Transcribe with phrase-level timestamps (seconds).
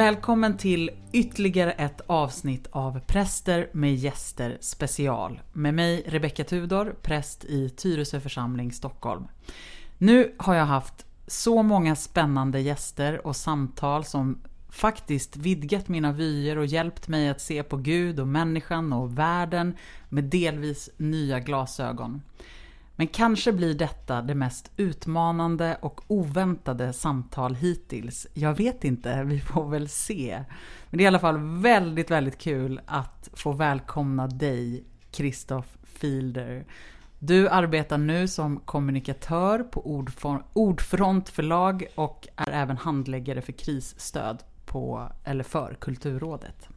[0.00, 5.40] Välkommen till ytterligare ett avsnitt av Präster med gäster special.
[5.52, 9.28] Med mig Rebecka Tudor, präst i Tyresö församling Stockholm.
[9.98, 16.58] Nu har jag haft så många spännande gäster och samtal som faktiskt vidgat mina vyer
[16.58, 19.76] och hjälpt mig att se på Gud och människan och världen
[20.08, 22.22] med delvis nya glasögon.
[23.00, 28.26] Men kanske blir detta det mest utmanande och oväntade samtal hittills.
[28.34, 30.44] Jag vet inte, vi får väl se.
[30.90, 36.64] Men det är i alla fall väldigt, väldigt kul att få välkomna dig, Kristoff Fielder.
[37.18, 40.02] Du arbetar nu som kommunikatör på
[40.52, 46.68] Ordfront förlag och är även handläggare för krisstöd på, eller för Kulturrådet.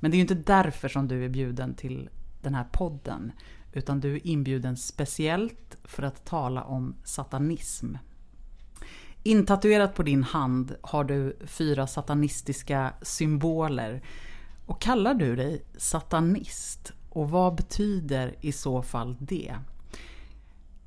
[0.00, 2.08] Men det är ju inte därför som du är bjuden till
[2.42, 3.32] den här podden.
[3.78, 7.94] Utan du är inbjuden speciellt för att tala om satanism.
[9.22, 14.02] Intatuerat på din hand har du fyra satanistiska symboler.
[14.66, 16.92] Och kallar du dig satanist?
[17.08, 19.54] Och vad betyder i så fall det?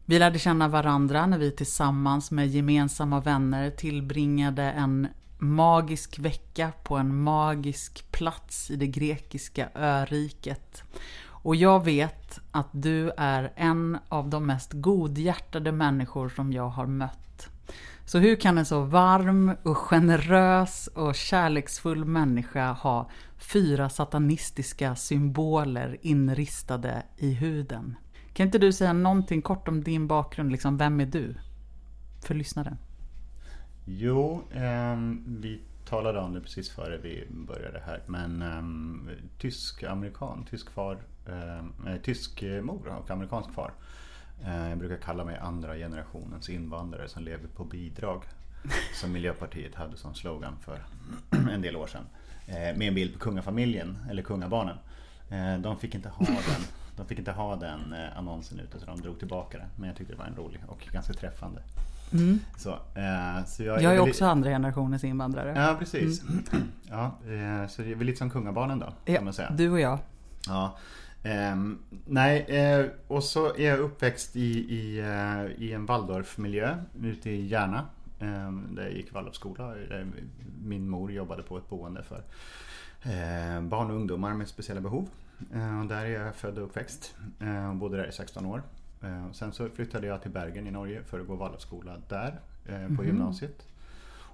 [0.06, 6.98] Vi lärde känna varandra när vi tillsammans med gemensamma vänner tillbringade en magisk vecka på
[6.98, 10.84] en magisk plats i det grekiska öriket.
[11.44, 16.86] Och jag vet att du är en av de mest godhjärtade människor som jag har
[16.86, 17.50] mött.
[18.06, 25.98] Så hur kan en så varm och generös och kärleksfull människa ha fyra satanistiska symboler
[26.02, 27.96] inristade i huden?
[28.34, 30.52] Kan inte du säga någonting kort om din bakgrund?
[30.52, 31.36] Liksom, vem är du?
[32.26, 32.78] För lyssnaren.
[33.86, 34.96] Jo, eh,
[35.28, 38.02] vi talade om det precis före vi började här.
[38.06, 40.98] Men eh, tysk-amerikan, tysk far,
[41.28, 43.72] eh, tysk mor och amerikansk far.
[44.46, 48.24] Eh, jag brukar kalla mig andra generationens invandrare som lever på bidrag.
[48.94, 50.84] Som Miljöpartiet hade som slogan för
[51.52, 52.06] en del år sedan.
[52.48, 54.78] Eh, med en bild på kungafamiljen, eller kungabarnen.
[55.30, 56.62] Eh, de fick inte ha den
[56.96, 59.68] de fick inte ha den annonsen ute så de drog tillbaka det.
[59.76, 61.62] Men jag tyckte det var en rolig och ganska träffande.
[62.14, 62.40] Mm.
[62.58, 65.54] Så, eh, så jag, jag är också andra generationens invandrare.
[65.56, 66.24] Ja, precis.
[66.24, 66.44] Mm.
[66.90, 69.52] Ja, eh, så det är lite som kungabarnen då, ja, kan man säga.
[69.58, 70.00] Du och jag.
[70.48, 70.78] Ja.
[71.24, 71.56] Eh,
[72.06, 77.48] nej, eh, och så är jag uppväxt i, i, eh, i en Waldorfmiljö ute i
[77.48, 77.86] Järna.
[78.20, 79.74] Ehm, där jag gick Waldorfskola.
[80.64, 82.24] Min mor jobbade på ett boende för
[83.02, 85.10] eh, barn och ungdomar med speciella behov.
[85.82, 87.16] Och där är jag född och uppväxt.
[87.70, 88.64] Och bodde där i 16 år.
[89.02, 92.74] Eh, sen så flyttade jag till Bergen i Norge för att gå Waldorfskola där eh,
[92.74, 93.06] på mm.
[93.06, 93.68] gymnasiet.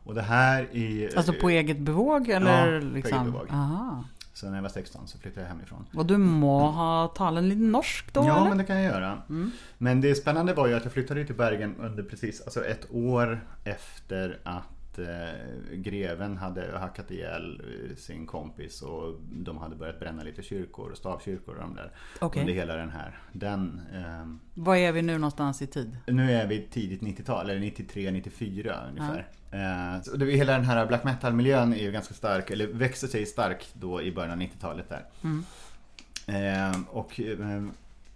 [0.03, 1.09] Och det här i...
[1.15, 2.71] Alltså på eget bevåg eller?
[2.71, 3.11] Ja, liksom?
[3.11, 3.47] på eget bevåg.
[3.51, 4.03] Aha.
[4.33, 5.85] Så när jag var 16 så flyttade jag hemifrån.
[5.93, 8.19] Och du må ha talat lite norsk då?
[8.19, 8.49] Ja, eller?
[8.49, 9.21] men det kan jag göra.
[9.29, 9.51] Mm.
[9.77, 13.41] Men det spännande var ju att jag flyttade till Bergen under precis alltså ett år
[13.63, 20.23] efter att eh, greven hade hackat ihjäl eh, sin kompis och de hade börjat bränna
[20.23, 21.91] lite kyrkor och stavkyrkor och de där.
[22.21, 22.41] Okay.
[22.41, 23.19] Under hela den här.
[23.31, 25.97] Den, eh, Var är vi nu någonstans i tid?
[26.07, 29.27] Nu är vi tidigt 90-tal, eller 93, 94 ungefär.
[29.51, 29.95] Ja.
[29.95, 33.25] Eh, så det, hela den här black metal-miljön är ju ganska stark, eller växer sig
[33.25, 35.05] stark då i början av 90-talet där.
[35.23, 35.43] Mm.
[36.27, 37.63] Eh, och eh,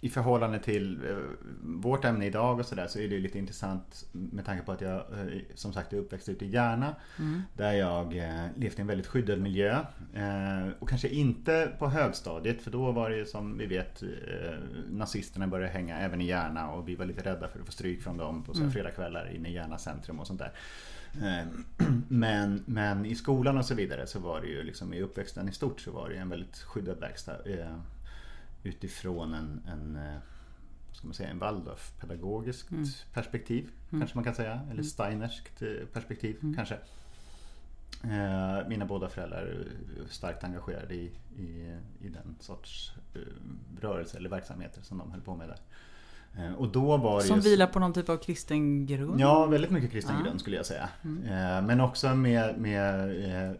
[0.04, 1.16] i förhållande till eh,
[1.62, 4.96] vårt ämne idag och sådär så är det lite intressant med tanke på att jag
[4.96, 6.94] eh, som sagt är uppväxt ute i Järna.
[7.18, 7.42] Mm.
[7.56, 9.78] Där jag eh, levt i en väldigt skyddad miljö.
[10.78, 14.02] Och kanske inte på högstadiet för då var det som vi vet
[14.90, 18.02] nazisterna började hänga även i Järna och vi var lite rädda för att få stryk
[18.02, 18.70] från dem på mm.
[18.70, 20.52] fredagskvällar inne i Järna centrum och sånt där.
[22.08, 25.52] Men, men i skolan och så vidare så var det ju liksom i uppväxten i
[25.52, 27.36] stort så var det en väldigt skyddad verkstad
[28.62, 30.18] utifrån en, en eh,
[30.92, 32.84] ska man säga, en Waldorf-pedagogiskt mm.
[33.12, 33.70] perspektiv.
[33.90, 34.00] Mm.
[34.00, 34.52] Kanske man kan säga.
[34.52, 34.84] Eller mm.
[34.84, 36.54] Steinerskt eh, perspektiv mm.
[36.54, 36.78] kanske.
[38.04, 39.66] Eh, mina båda föräldrar är
[40.10, 42.92] starkt engagerade i, i, i den sorts
[43.80, 45.58] rörelse eller verksamheter som de höll på med där.
[46.56, 49.20] Och då var som just, vilar på någon typ av kristen grund?
[49.20, 50.22] Ja, väldigt mycket kristen ah.
[50.24, 50.88] grund skulle jag säga.
[51.04, 51.66] Mm.
[51.66, 53.10] Men också med, med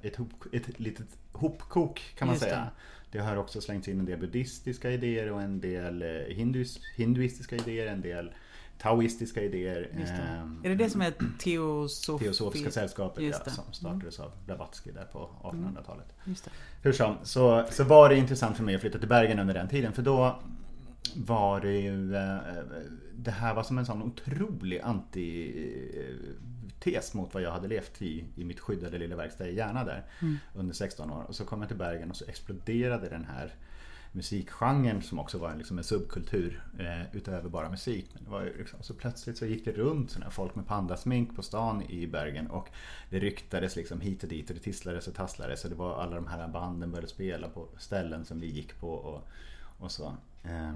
[0.03, 2.57] ett, hop, ett litet hopkok kan man just säga.
[2.57, 2.71] Det.
[3.13, 7.57] Det har också slängts in en del buddhistiska idéer och en del eh, hindus, hinduistiska
[7.57, 8.31] idéer, en del
[8.79, 9.89] taoistiska idéer.
[9.93, 10.69] Det.
[10.69, 12.25] Är det det som är teosofi...
[12.25, 14.31] Teosofiska sällskapet ja, som startades mm.
[14.31, 16.15] av Blavatsky där på 1800-talet.
[16.25, 16.37] Mm.
[16.83, 19.69] Hur som, så, så var det intressant för mig att flytta till Bergen under den
[19.69, 20.41] tiden för då
[21.17, 22.39] var det ju eh,
[23.17, 25.53] Det här var som en sån otrolig anti
[26.85, 30.05] tes mot vad jag hade levt i, i mitt skyddade lilla verkstad i Järna där
[30.21, 30.39] mm.
[30.55, 31.23] under 16 år.
[31.29, 33.55] Och så kom jag till Bergen och så exploderade den här
[34.13, 38.11] musikgenren som också var liksom en subkultur eh, utöver bara musik.
[38.15, 41.43] Men det var liksom, så plötsligt så gick det runt såna folk med pandasmink på
[41.43, 42.69] stan i Bergen och
[43.11, 46.17] det ryktades liksom hit och dit och det tisslades och tasslades och det var alla
[46.17, 49.29] de här banden började spela på ställen som vi gick på och,
[49.79, 50.17] och så.
[50.45, 50.73] Eh,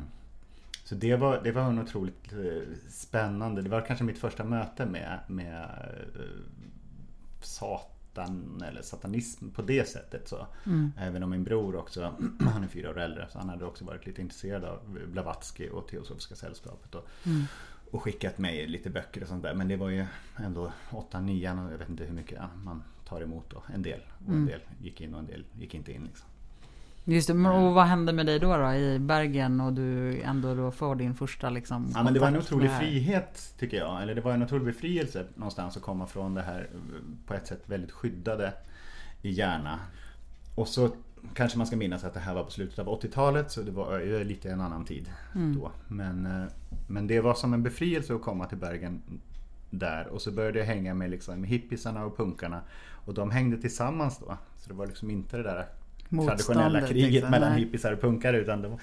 [0.87, 4.87] så det var, det var en otroligt eh, spännande, det var kanske mitt första möte
[4.87, 5.65] med, med
[6.15, 6.21] eh,
[7.41, 10.29] satan eller satanism på det sättet.
[10.29, 10.47] Så.
[10.67, 10.93] Mm.
[10.99, 14.07] Även om min bror också, han är fyra år äldre, så han hade också varit
[14.07, 16.95] lite intresserad av Blavatsky och Teosofiska sällskapet.
[16.95, 17.43] Och, mm.
[17.91, 19.55] och skickat mig lite böcker och sånt där.
[19.55, 20.07] Men det var ju
[20.37, 23.63] ändå 8 9 och jag vet inte hur mycket man tar emot då.
[23.75, 24.01] En del.
[24.19, 24.47] Och en mm.
[24.47, 26.05] del gick in och en del gick inte in.
[26.05, 26.29] Liksom.
[27.09, 30.71] Just det, och vad hände med dig då, då i Bergen och du ändå då
[30.71, 34.03] får din första liksom Ja men det var en otrolig frihet tycker jag.
[34.03, 36.69] Eller det var en otrolig befrielse någonstans att komma från det här
[37.27, 38.53] på ett sätt väldigt skyddade
[39.23, 39.79] i Järna.
[40.55, 40.91] Och så
[41.35, 44.25] kanske man ska minnas att det här var på slutet av 80-talet så det var
[44.25, 45.59] lite en annan tid mm.
[45.59, 45.73] då.
[45.89, 46.49] Men, eh,
[46.89, 49.03] men det var som en befrielse att komma till Bergen
[49.71, 52.61] där och så började jag hänga med liksom hippisarna och punkarna
[53.07, 54.37] och de hängde tillsammans då.
[54.57, 55.67] Så det var liksom inte det där
[56.11, 57.61] traditionella kriget liksom, mellan nej.
[57.61, 58.81] hippisar och punkare utan det, var,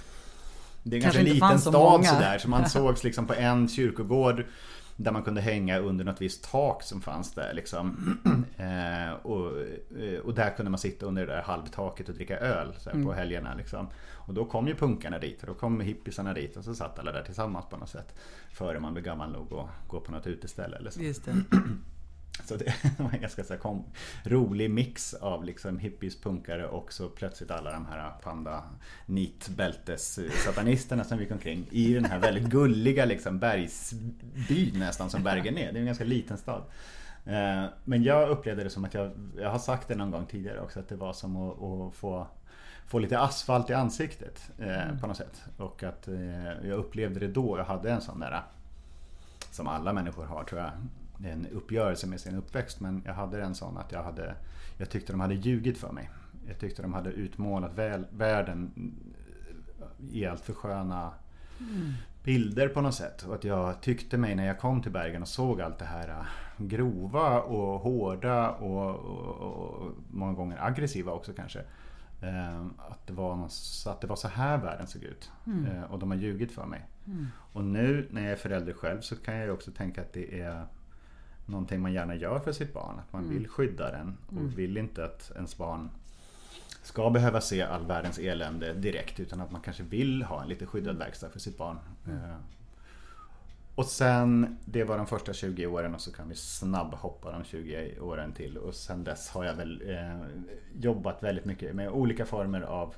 [0.84, 4.46] det är ganska en liten stad sådär så man sågs liksom på en kyrkogård
[4.96, 8.18] där man kunde hänga under något visst tak som fanns där liksom.
[8.58, 9.52] eh, och,
[10.02, 13.06] eh, och där kunde man sitta under det där halvtaket och dricka öl så mm.
[13.06, 13.54] på helgerna.
[13.56, 13.88] Liksom.
[14.12, 17.12] Och då kom ju punkarna dit och då kom hippisarna dit och så satt alla
[17.12, 18.16] där tillsammans på något sätt.
[18.52, 21.00] Före man blev gammal nog att gå på något uteställe eller så.
[22.46, 23.84] Så det var en ganska så kom,
[24.24, 28.64] rolig mix av liksom hippies, punkare och så plötsligt alla de här panda
[29.06, 35.58] nitbältes satanisterna som gick omkring i den här väldigt gulliga liksom bergsbyn nästan som Bergen
[35.58, 35.72] är.
[35.72, 36.64] Det är en ganska liten stad.
[37.26, 40.62] Eh, men jag upplevde det som att jag, jag har sagt det någon gång tidigare
[40.62, 42.28] också, att det var som att, att få
[42.88, 45.00] få lite asfalt i ansiktet eh, mm.
[45.00, 45.44] på något sätt.
[45.58, 47.58] Och att eh, jag upplevde det då.
[47.58, 48.42] Jag hade en sån där
[49.52, 50.72] som alla människor har tror jag
[51.26, 54.36] en uppgörelse med sin uppväxt men jag hade en sån att jag, hade,
[54.78, 56.10] jag tyckte de hade ljugit för mig.
[56.48, 58.72] Jag tyckte de hade utmålat väl, världen
[60.12, 61.12] i allt för sköna
[61.60, 61.94] mm.
[62.24, 63.24] bilder på något sätt.
[63.24, 66.10] Och att jag tyckte mig när jag kom till Bergen och såg allt det här
[66.10, 66.26] äh,
[66.58, 71.60] grova och hårda och, och, och många gånger aggressiva också kanske.
[72.22, 73.50] Äh, att det, var
[73.86, 75.32] att det var så här världen såg ut.
[75.46, 75.84] Mm.
[75.84, 76.86] Och de har ljugit för mig.
[77.06, 77.28] Mm.
[77.54, 80.66] Och nu när jag är förälder själv så kan jag också tänka att det är
[81.46, 83.00] någonting man gärna gör för sitt barn.
[83.00, 83.34] Att man mm.
[83.34, 84.50] vill skydda den och mm.
[84.50, 85.90] vill inte att ens barn
[86.84, 90.66] ska behöva se all världens elände direkt utan att man kanske vill ha en lite
[90.66, 91.78] skyddad verkstad för sitt barn.
[92.06, 92.18] Mm.
[92.18, 92.36] Eh,
[93.76, 98.00] och sen, det var de första 20 åren och så kan vi snabbhoppa de 20
[98.00, 100.28] åren till och sen dess har jag väl eh,
[100.74, 102.96] jobbat väldigt mycket med olika former av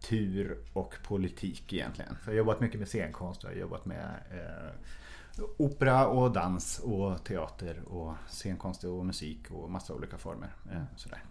[0.00, 2.16] kultur och politik egentligen.
[2.24, 6.32] Så jag har jobbat mycket med scenkonst och jag har jobbat med eh, opera och
[6.32, 10.54] dans och teater och scenkonst och musik och massa olika former.
[10.72, 11.24] Eh, sådär.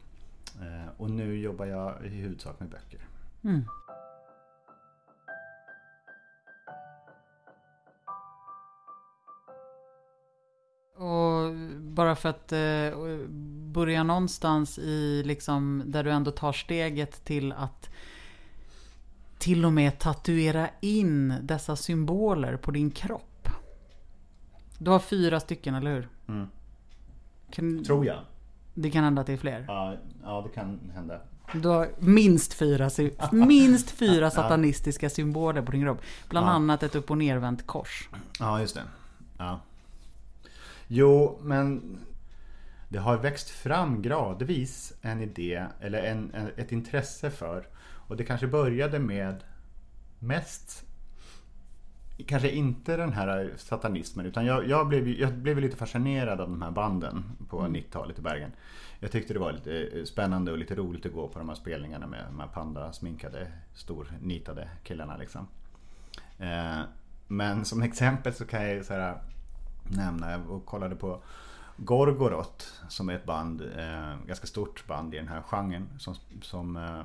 [0.61, 3.07] Eh, och nu jobbar jag i huvudsak med böcker.
[3.43, 3.65] Mm.
[10.95, 13.27] Och bara för att eh,
[13.73, 17.89] börja någonstans i liksom där du ändå tar steget till att
[19.39, 23.49] till och med tatuera in dessa symboler på din kropp.
[24.77, 26.09] Du har fyra stycken, eller hur?
[26.27, 26.47] Mm.
[27.51, 28.19] Kan, Tror jag.
[28.73, 29.65] Det kan hända att det är fler?
[29.67, 31.19] Ja, ja det kan hända.
[31.53, 32.89] Du har minst fyra,
[33.31, 36.01] minst fyra satanistiska symboler på din kropp.
[36.29, 36.51] Bland ja.
[36.51, 38.09] annat ett upp och nervänt kors.
[38.39, 38.83] Ja, just det.
[39.37, 39.61] Ja.
[40.87, 41.97] Jo, men
[42.89, 47.67] det har växt fram gradvis en idé eller en, ett intresse för
[48.09, 49.43] och det kanske började med
[50.19, 50.85] mest
[52.25, 56.61] kanske inte den här satanismen utan jag, jag, blev, jag blev lite fascinerad av de
[56.61, 57.75] här banden på mm.
[57.75, 58.51] 90-talet i Bergen.
[58.99, 61.55] Jag tyckte det var lite eh, spännande och lite roligt att gå på de här
[61.55, 65.47] spelningarna med de här panda-sminkade, stornitade killarna liksom.
[66.37, 66.79] Eh,
[67.27, 69.21] men som exempel så kan jag så här,
[69.83, 71.21] nämna, jag kollade på
[71.77, 76.77] Gorgorot som är ett band, eh, ganska stort band i den här genren som, som
[76.77, 77.01] eh,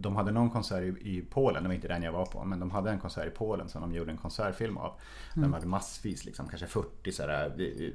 [0.00, 2.60] de hade någon konsert i, i Polen, det var inte den jag var på, men
[2.60, 4.92] de hade en konsert i Polen som de gjorde en konsertfilm av.
[5.36, 5.50] Mm.
[5.50, 7.90] De hade massvis, liksom, kanske 40 sådär, eh,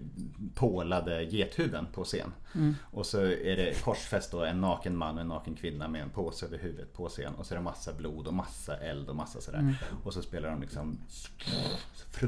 [0.55, 2.33] pålade gethuvuden på scen.
[2.55, 2.75] Mm.
[2.91, 6.09] Och så är det korsfäst och en naken man och en naken kvinna med en
[6.09, 7.33] påse över huvudet på scen.
[7.35, 9.59] Och så är det massa blod och massa eld och massa sådär.
[9.59, 9.73] Mm.
[10.03, 10.97] Och så spelar de liksom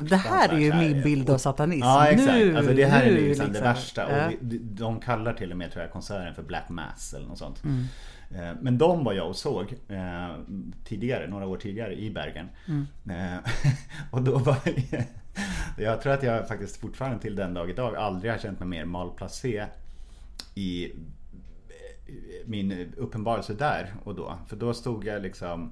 [0.10, 1.86] Det här är ju min bild av satanism.
[1.86, 4.05] Ja exakt, nu, alltså, det här nu, är liksom, liksom det värsta.
[4.05, 7.38] Och de, de kallar till och med tror jag konserten för Black Mass eller något
[7.38, 7.63] sånt.
[7.63, 7.86] Mm.
[8.36, 10.36] Eh, men de var jag och såg eh,
[10.84, 12.50] tidigare, några år tidigare i Bergen.
[12.68, 12.86] Mm.
[13.10, 13.39] Eh,
[14.12, 14.58] och då var
[15.77, 18.86] jag tror att jag faktiskt fortfarande till den dag idag aldrig har känt mig mer
[18.86, 19.65] malplacé
[20.56, 20.92] i
[22.46, 24.38] min uppenbarelse där och då.
[24.48, 25.72] För då stod jag liksom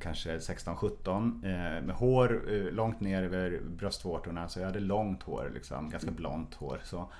[0.00, 2.42] kanske 16-17 eh, med hår
[2.72, 4.48] långt ner över bröstvårtorna.
[4.48, 6.80] Så jag hade långt hår, liksom, ganska blont hår.
[6.84, 7.10] Så.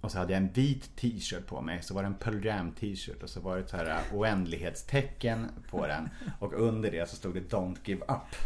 [0.00, 1.82] Och så hade jag en vit t-shirt på mig.
[1.82, 5.46] Så var det en Pearl Jam t-shirt och så var det ett så här oändlighetstecken
[5.70, 6.08] på den.
[6.38, 8.36] Och under det så stod det Don't give up.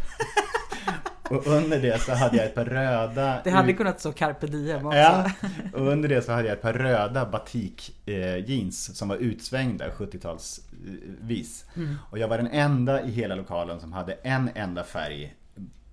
[1.33, 3.41] Och under det så hade jag ett par röda...
[3.45, 4.99] Det hade kunnat stå carpe diem också.
[4.99, 5.31] Ja,
[5.73, 9.89] och under det så hade jag ett par röda batik eh, jeans som var utsvängda
[9.89, 11.65] 70-talsvis.
[11.77, 11.97] Mm.
[12.11, 15.35] Och jag var den enda i hela lokalen som hade en enda färg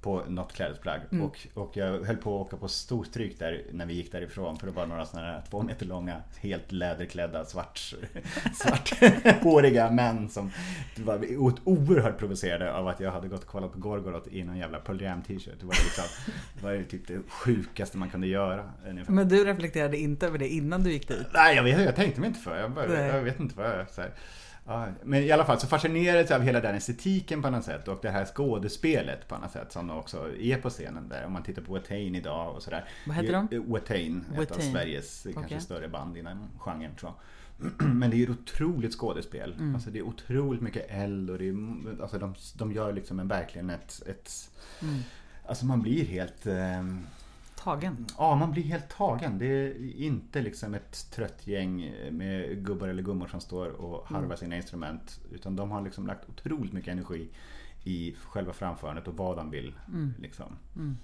[0.01, 1.01] på något klädesplagg.
[1.11, 1.25] Mm.
[1.25, 4.57] Och, och jag höll på att åka på storstryk där när vi gick därifrån.
[4.57, 7.77] För det var några sådana här två meter långa, helt läderklädda, svart,
[8.53, 10.51] svarthåriga män som
[10.95, 11.25] var
[11.63, 15.01] oerhört provocerade av att jag hade gått och kollat på Gorgoroth i någon jävla Pearl
[15.01, 15.59] Jam t-shirt.
[15.59, 16.05] Det var, liksom,
[16.53, 18.69] det var typ det sjukaste man kunde göra.
[18.87, 19.13] Ungefär.
[19.13, 21.27] Men du reflekterade inte över det innan du gick dit?
[21.33, 22.59] Nej, jag, vet, jag tänkte mig inte för.
[22.59, 23.89] Jag, bara, jag vet inte vad jag...
[23.89, 24.11] Så här,
[24.69, 27.87] Ja, men i alla fall så fascinerades jag av hela den estetiken på något sätt
[27.87, 31.25] och det här skådespelet på något sätt som också är på scenen där.
[31.25, 32.85] Om man tittar på Watain idag och sådär.
[33.07, 33.71] Vad heter de?
[33.71, 35.33] Watain, ett av Sveriges okay.
[35.33, 37.87] kanske större band inom genren tror jag.
[37.95, 39.53] Men det är ju ett otroligt skådespel.
[39.53, 39.75] Mm.
[39.75, 43.27] Alltså det är otroligt mycket eld och det är, alltså de, de gör liksom en,
[43.27, 44.31] verkligen ett, ett
[44.81, 44.99] mm.
[45.47, 46.83] Alltså man blir helt eh,
[47.63, 48.05] Tagen?
[48.17, 49.37] Ja, man blir helt tagen.
[49.37, 54.25] Det är inte liksom ett trött gäng med gubbar eller gummor som står och harvar
[54.25, 54.37] mm.
[54.37, 55.19] sina instrument.
[55.31, 57.29] Utan de har liksom lagt otroligt mycket energi
[57.83, 59.73] i själva framförandet och vad de vill.
[59.87, 60.13] Mm.
[60.19, 60.55] Liksom.
[60.75, 60.97] Mm.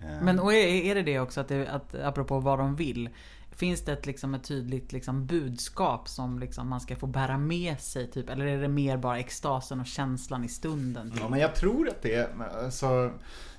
[0.00, 0.24] Um.
[0.24, 3.08] Men och är det det också, att, det, att apropå vad de vill.
[3.50, 7.80] Finns det ett, liksom, ett tydligt liksom, budskap som liksom, man ska få bära med
[7.80, 8.10] sig?
[8.10, 8.30] Typ?
[8.30, 11.10] Eller är det mer bara extasen och känslan i stunden?
[11.10, 11.20] Typ?
[11.20, 12.28] Ja, men jag tror att det är...
[12.64, 13.12] Alltså,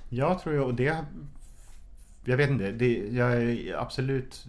[0.08, 1.04] jag tror ju, och det
[2.24, 4.46] jag vet inte, det, jag är absolut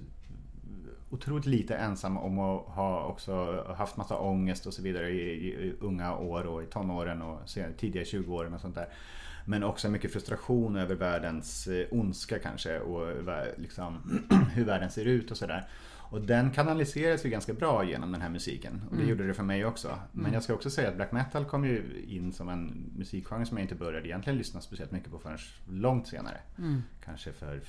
[1.10, 5.74] otroligt lite ensam om att ha också haft massa ångest och så vidare i, i
[5.80, 7.40] unga år och i tonåren och
[7.78, 8.88] tidiga 20-åren och sånt där.
[9.46, 13.24] Men också mycket frustration över världens eh, ondska kanske och
[13.58, 14.22] liksom,
[14.54, 15.68] hur världen ser ut och sådär.
[16.12, 18.82] Och den kanaliseras ju ganska bra genom den här musiken.
[18.89, 19.10] Och det mm.
[19.10, 20.00] gjorde det för mig också.
[20.12, 20.34] Men mm.
[20.34, 23.63] jag ska också säga att black metal kom ju in som en musikgenre som jag
[23.63, 25.38] inte började egentligen lyssna speciellt mycket på förrän
[25.70, 26.38] långt senare.
[26.58, 26.84] Mm.
[27.06, 27.62] Kanske för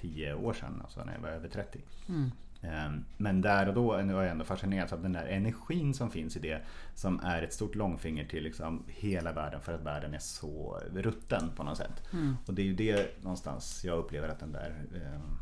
[0.00, 1.80] tio år sedan, alltså när jag var över 30.
[2.08, 2.30] Mm.
[2.62, 6.36] Ehm, men där och då var jag ändå fascinerad av den där energin som finns
[6.36, 6.62] i det.
[6.94, 11.50] Som är ett stort långfinger till liksom hela världen för att världen är så rutten
[11.56, 12.02] på något sätt.
[12.12, 12.36] Mm.
[12.46, 15.38] Och det är ju det någonstans jag upplever att den där eh, Ehm,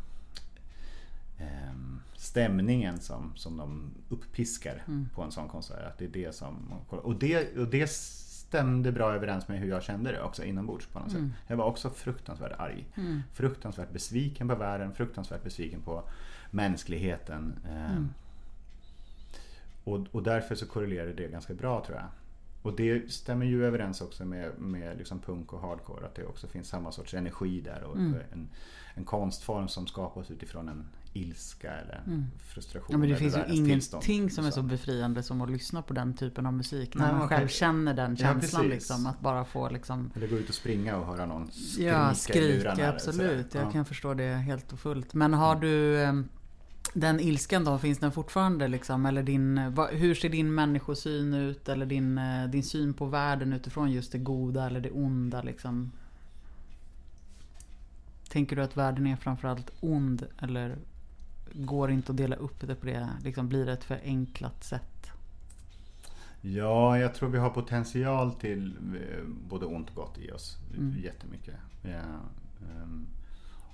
[2.16, 5.08] stämningen som, som de uppiskar mm.
[5.14, 5.86] på en sån konsert.
[5.86, 9.82] Att det är det som, och, det, och det stämde bra överens med hur jag
[9.82, 11.28] kände det också inombords på något mm.
[11.28, 11.38] sätt.
[11.46, 12.86] Jag var också fruktansvärt arg.
[12.94, 13.22] Mm.
[13.32, 16.02] Fruktansvärt besviken på världen, fruktansvärt besviken på
[16.50, 17.58] mänskligheten.
[17.68, 18.08] Ehm, mm.
[19.84, 22.06] Och, och därför så korrelerar det ganska bra tror jag.
[22.62, 26.06] Och det stämmer ju överens också med, med liksom punk och hardcore.
[26.06, 27.82] Att det också finns samma sorts energi där.
[27.82, 28.20] Och mm.
[28.32, 28.48] en,
[28.98, 32.24] en konstform som skapas utifrån en ilska eller mm.
[32.38, 32.88] frustration.
[32.90, 36.14] Ja, men det finns ju ingenting som är så befriande som att lyssna på den
[36.14, 36.94] typen av musik.
[36.94, 39.06] När Nej, man själv känner den känslan ja, liksom.
[39.06, 40.10] Att bara få liksom...
[40.14, 43.54] Eller gå ut och springa och höra någon skrika Ja, skrika absolut.
[43.54, 43.70] Jag ja.
[43.70, 45.14] kan förstå det helt och fullt.
[45.14, 45.60] Men har mm.
[45.60, 46.28] du ehm,
[46.92, 49.06] den ilskan då, finns den fortfarande liksom?
[49.06, 49.58] Eller din,
[49.92, 51.68] hur ser din människosyn ut?
[51.68, 55.92] Eller din, eh, din syn på världen utifrån just det goda eller det onda liksom?
[58.28, 60.26] Tänker du att världen är framförallt ond?
[60.42, 60.76] Eller
[61.52, 63.08] går inte att dela upp det på det?
[63.24, 65.10] Liksom, blir det ett förenklat sätt?
[66.40, 70.56] Ja, jag tror vi har potential till eh, både ont och gott i oss.
[70.76, 70.98] Mm.
[70.98, 71.54] Jättemycket.
[71.82, 72.02] Ja,
[72.82, 73.06] um,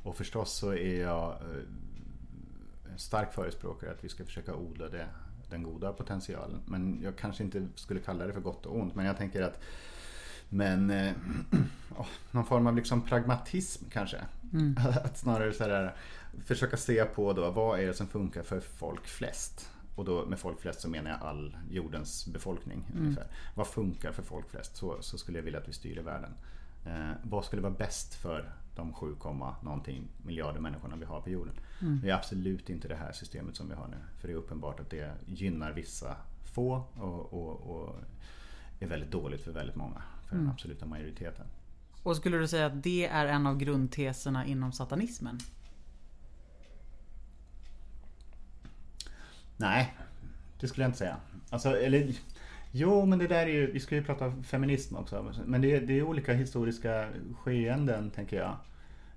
[0.03, 5.07] och förstås så är jag uh, en stark förespråkare att vi ska försöka odla det,
[5.51, 6.61] den goda potentialen.
[6.67, 8.95] Men jag kanske inte skulle kalla det för gott och ont.
[8.95, 9.61] Men jag tänker att
[10.49, 11.13] men eh,
[11.97, 14.21] oh, någon form av liksom pragmatism kanske.
[14.55, 14.77] Mm.
[15.05, 15.95] Att snarare så här,
[16.45, 19.71] försöka se på då, vad är det som funkar för folk flest?
[19.95, 22.87] Och då med folk flest så menar jag all jordens befolkning.
[22.91, 23.03] Mm.
[23.03, 23.27] Ungefär.
[23.55, 24.77] Vad funkar för folk flest?
[24.77, 26.35] Så, så skulle jag vilja att vi styr världen.
[26.87, 29.15] Eh, vad skulle vara bäst för de 7,
[29.63, 31.55] någonting miljarder människorna vi har på jorden?
[31.81, 32.01] Mm.
[32.03, 33.97] Det är absolut inte det här systemet som vi har nu.
[34.21, 37.97] För det är uppenbart att det gynnar vissa få och, och, och
[38.81, 40.03] är väldigt dåligt för väldigt många.
[40.27, 40.45] För mm.
[40.45, 41.47] den absoluta majoriteten.
[42.05, 45.39] Och skulle du säga att det är en av grundteserna inom satanismen?
[49.57, 49.95] Nej,
[50.61, 51.17] det skulle jag inte säga.
[51.51, 52.15] Alltså, eller,
[52.77, 55.33] Jo, men det där är ju, vi ska ju prata feminism också.
[55.45, 57.09] Men det är, det är olika historiska
[57.43, 58.57] skeenden, tänker jag.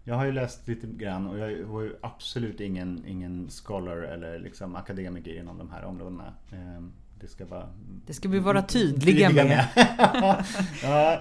[0.04, 4.40] Jag har ju läst lite grann och jag var ju absolut ingen, ingen scholar eller
[4.40, 6.34] liksom akademiker inom de här områdena.
[6.52, 7.70] Ehm, det ska, bara,
[8.06, 10.46] det ska vi vara tydliga, tydliga med.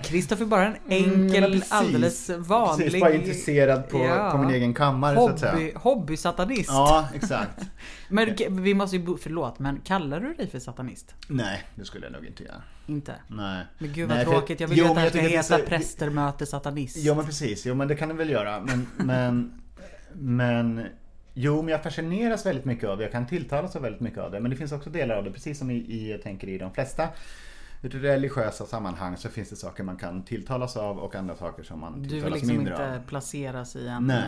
[0.04, 0.48] Kristoffer ja.
[0.48, 2.86] bara en enkel, mm, alldeles vanlig...
[2.86, 4.30] Precis, bara intresserad på, ja.
[4.32, 5.78] på min egen kammare Hobby, så att säga.
[5.78, 6.68] Hobby-satanist.
[6.68, 7.60] Ja, exakt.
[8.08, 11.14] men vi måste ju, förlåt, men kallar du dig för satanist?
[11.28, 12.62] Nej, det skulle jag nog inte göra.
[12.86, 13.14] Inte?
[13.28, 13.64] Nej.
[13.78, 15.58] Men gud vad Nej, tråkigt, jag vill ju att det ska heta.
[15.58, 16.96] Präster möter satanist.
[17.00, 18.60] Jo men precis, jo men det kan det väl göra.
[18.60, 19.52] Men, men,
[20.12, 20.86] men
[21.38, 23.04] Jo, men jag fascineras väldigt mycket av det.
[23.04, 24.40] Jag kan tilltalas av väldigt mycket av det.
[24.40, 26.72] Men det finns också delar av det, precis som i, i jag tänker i de
[26.72, 27.08] flesta
[27.80, 32.08] religiösa sammanhang så finns det saker man kan tilltalas av och andra saker som man
[32.08, 32.50] tilltalas mindre av.
[32.50, 33.06] Du vill liksom inte av.
[33.06, 34.06] placeras i en...
[34.06, 34.18] Nej.
[34.18, 34.22] Eh,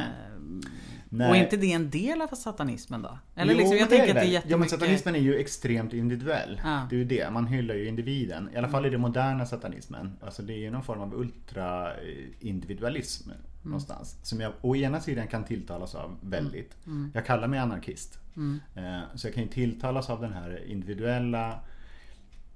[1.10, 1.30] Nej.
[1.30, 3.18] Och är inte det en del av satanismen då?
[3.34, 4.50] Eller jo, liksom, jag tänker det att det är jättemycket...
[4.50, 6.60] Jo men satanismen är ju extremt individuell.
[6.64, 6.86] Ja.
[6.90, 8.50] Det är ju det, man hyllar ju individen.
[8.54, 10.16] I alla fall i den moderna satanismen.
[10.20, 13.42] Alltså det är ju någon form av ultra-individualism mm.
[13.68, 14.18] Någonstans.
[14.22, 16.87] Som jag å ena sidan kan tilltalas av väldigt.
[16.87, 16.98] Mm.
[16.98, 17.10] mm.
[17.14, 18.18] Jag kallar mig anarkist.
[18.37, 18.60] Mm.
[18.75, 21.60] Eh, så jag kan ju tilltalas av den här individuella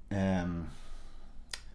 [0.09, 0.65] um,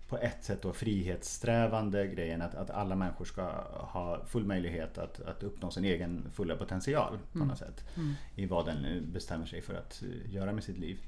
[0.09, 3.43] på ett sätt då frihetssträvande grejen att, att alla människor ska
[3.73, 7.49] ha full möjlighet att, att uppnå sin egen fulla potential på mm.
[7.49, 7.85] något sätt.
[7.97, 8.15] Mm.
[8.35, 10.99] I vad den nu bestämmer sig för att eh, göra med sitt liv.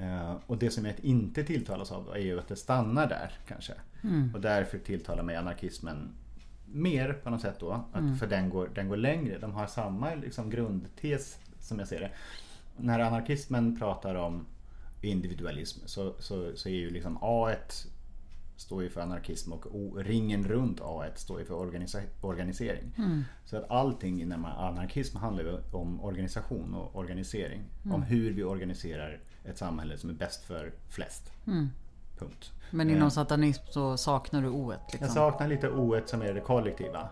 [0.00, 3.32] Uh, och det som jag inte tilltalas av då är ju att det stannar där
[3.48, 3.72] kanske.
[4.02, 4.34] Mm.
[4.34, 6.14] Och därför tilltalar mig anarkismen
[6.76, 7.72] mer på något sätt då.
[7.92, 8.16] Att, mm.
[8.16, 9.38] För den går, den går längre.
[9.38, 12.10] De har samma liksom, grundtes som jag ser det.
[12.76, 14.46] När anarkismen pratar om
[15.00, 17.86] individualism så, så, så är ju liksom A1
[18.56, 22.92] står ju för anarkism och o, ringen runt A1 står ju för organisa organisering.
[22.98, 23.24] Mm.
[23.44, 27.62] Så att allting inom anarkism handlar ju om organisation och organisering.
[27.84, 27.94] Mm.
[27.94, 31.32] Om hur vi organiserar ett samhälle som är bäst för flest.
[32.18, 32.52] Punkt.
[32.70, 33.08] Men inom eh.
[33.08, 34.76] satanism så saknar du O1?
[34.92, 34.98] Liksom.
[35.00, 37.08] Jag saknar lite O1 som är det kollektiva.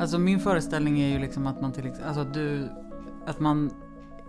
[0.00, 2.68] Alltså min föreställning är ju liksom att man till exempel, alltså du,
[3.26, 3.70] att man,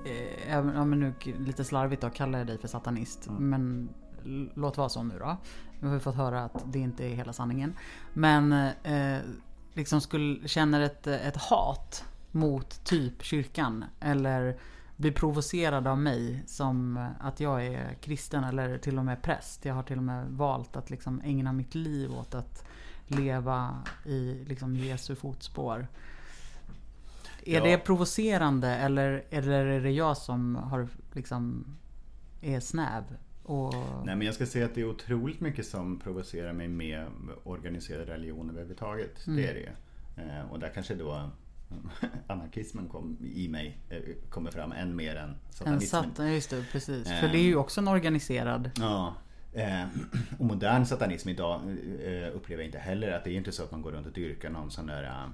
[0.05, 3.27] eh, ja men nu lite slarvigt då kallar jag dig för satanist.
[3.27, 3.49] Mm.
[3.49, 3.89] Men
[4.53, 5.37] låt vara så nu då.
[5.79, 7.73] Nu har vi fått höra att det inte är hela sanningen.
[8.13, 8.51] Men
[8.83, 9.19] eh,
[9.75, 13.85] liksom skulle, känner ett, ett hat mot typ kyrkan.
[13.99, 14.57] Eller
[14.95, 19.65] blir provocerad av mig som att jag är kristen eller till och med präst.
[19.65, 22.65] Jag har till och med valt att liksom ägna mitt liv åt att
[23.07, 25.87] leva i liksom Jesu fotspår.
[27.45, 27.63] Är ja.
[27.63, 31.65] det provocerande eller, eller är det jag som har liksom
[32.41, 33.03] är snäv?
[33.45, 33.73] Och...
[34.05, 37.07] Nej men jag ska säga att det är otroligt mycket som provocerar mig med
[37.43, 39.27] organiserad religion överhuvudtaget.
[39.27, 39.37] Mm.
[39.37, 39.71] Det är det
[40.21, 41.29] eh, Och där kanske då
[42.27, 46.03] anarkismen kom, i mig eh, kommer fram än mer än satanismen.
[46.03, 47.07] En satan, just det, precis.
[47.07, 47.59] För det är ju ehm.
[47.59, 48.71] också en organiserad.
[48.75, 49.15] Ja,
[49.55, 49.85] Eh,
[50.37, 51.61] och modern satanism idag
[52.03, 54.13] eh, upplever jag inte heller att det är inte så att man går runt och
[54.13, 55.29] dyrkar någon sån där eh,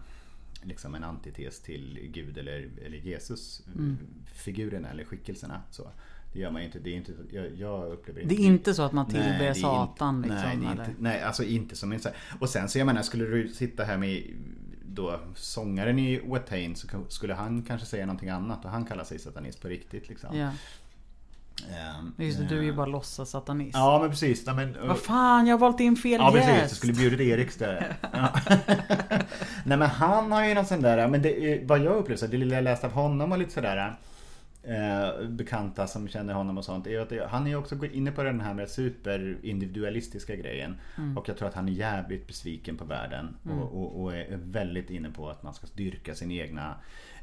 [0.63, 3.97] liksom en antites till Gud eller, eller Jesus mm.
[4.26, 5.62] figurerna eller skickelserna.
[5.71, 5.91] Så.
[6.34, 6.80] Det gör man inte.
[6.80, 8.36] Det är inte jag, jag upplever inte.
[8.36, 10.60] Det är inte så att man tillber Satan inte, liksom?
[10.60, 12.00] Nej, inte, nej, alltså inte som en
[12.39, 14.24] Och sen så jag menar, skulle du sitta här med
[14.86, 19.20] då sångaren i Watain så skulle han kanske säga någonting annat och han kallar sig
[19.20, 20.38] satanist på riktigt liksom.
[20.38, 20.50] Ja.
[22.00, 23.74] Um, Just det, du är ju bara låtsas satanist.
[23.74, 24.44] Ja men precis.
[24.46, 27.48] Ja, men, Vad fan, jag har valt in fel Ja precis, jag skulle bjudit Erik
[27.48, 27.86] istället.
[28.13, 28.30] Ja.
[29.65, 32.56] Nej men han har ju någon sån där, men det, vad jag upplevde, det lilla
[32.56, 33.96] jag läste av honom och lite sådär
[34.63, 36.88] eh, bekanta som känner honom och sånt.
[36.88, 40.76] Är att det, han är också inne på den här med superindividualistiska grejen.
[40.97, 41.17] Mm.
[41.17, 43.38] Och jag tror att han är jävligt besviken på världen.
[43.45, 43.60] Mm.
[43.60, 46.76] Och, och, och, är väldigt inne på att man ska styrka sin egna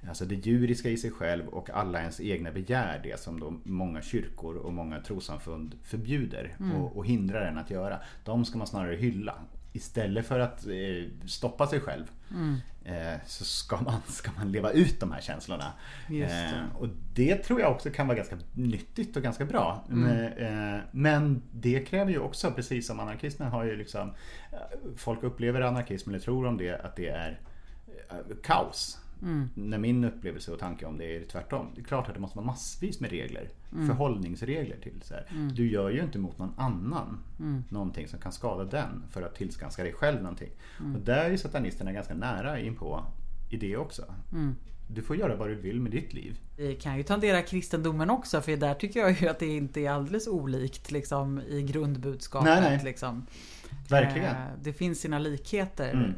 [0.09, 4.03] Alltså det djuriska i sig själv och alla ens egna begär det som då många
[4.03, 6.77] kyrkor och många trosamfund förbjuder mm.
[6.77, 7.98] och, och hindrar en att göra.
[8.24, 9.35] De ska man snarare hylla.
[9.72, 12.57] Istället för att eh, stoppa sig själv mm.
[12.85, 15.72] eh, så ska man, ska man leva ut de här känslorna.
[16.09, 19.85] Eh, och det tror jag också kan vara ganska nyttigt och ganska bra.
[19.90, 20.81] Mm.
[20.90, 24.14] Men, det kräver ju också, precis som anarkismen har ju liksom
[24.96, 27.40] Folk upplever anarkism eller tror om det att det är
[28.42, 28.98] kaos.
[29.22, 29.48] Mm.
[29.54, 31.66] När min upplevelse och tanke om det är tvärtom.
[31.74, 33.50] Det är klart att det måste vara massvis med regler.
[33.72, 33.87] Mm.
[33.87, 35.54] Förhållningsregler till så mm.
[35.54, 37.64] Du gör ju inte mot någon annan mm.
[37.68, 40.50] någonting som kan skada den för att tillskanska dig själv någonting.
[40.81, 40.96] Mm.
[40.96, 43.04] Och där är satanisterna ganska nära in på
[43.50, 44.02] i det också.
[44.33, 44.57] Mm.
[44.90, 46.40] Du får göra vad du vill med ditt liv.
[46.57, 49.90] Vi kan ju tendera kristendomen också för där tycker jag ju att det inte är
[49.90, 52.44] alldeles olikt liksom, i grundbudskapet.
[52.44, 52.81] Nej, nej.
[52.85, 53.26] Liksom.
[53.88, 54.37] Verkligen.
[54.37, 56.14] Eh, det finns sina likheter.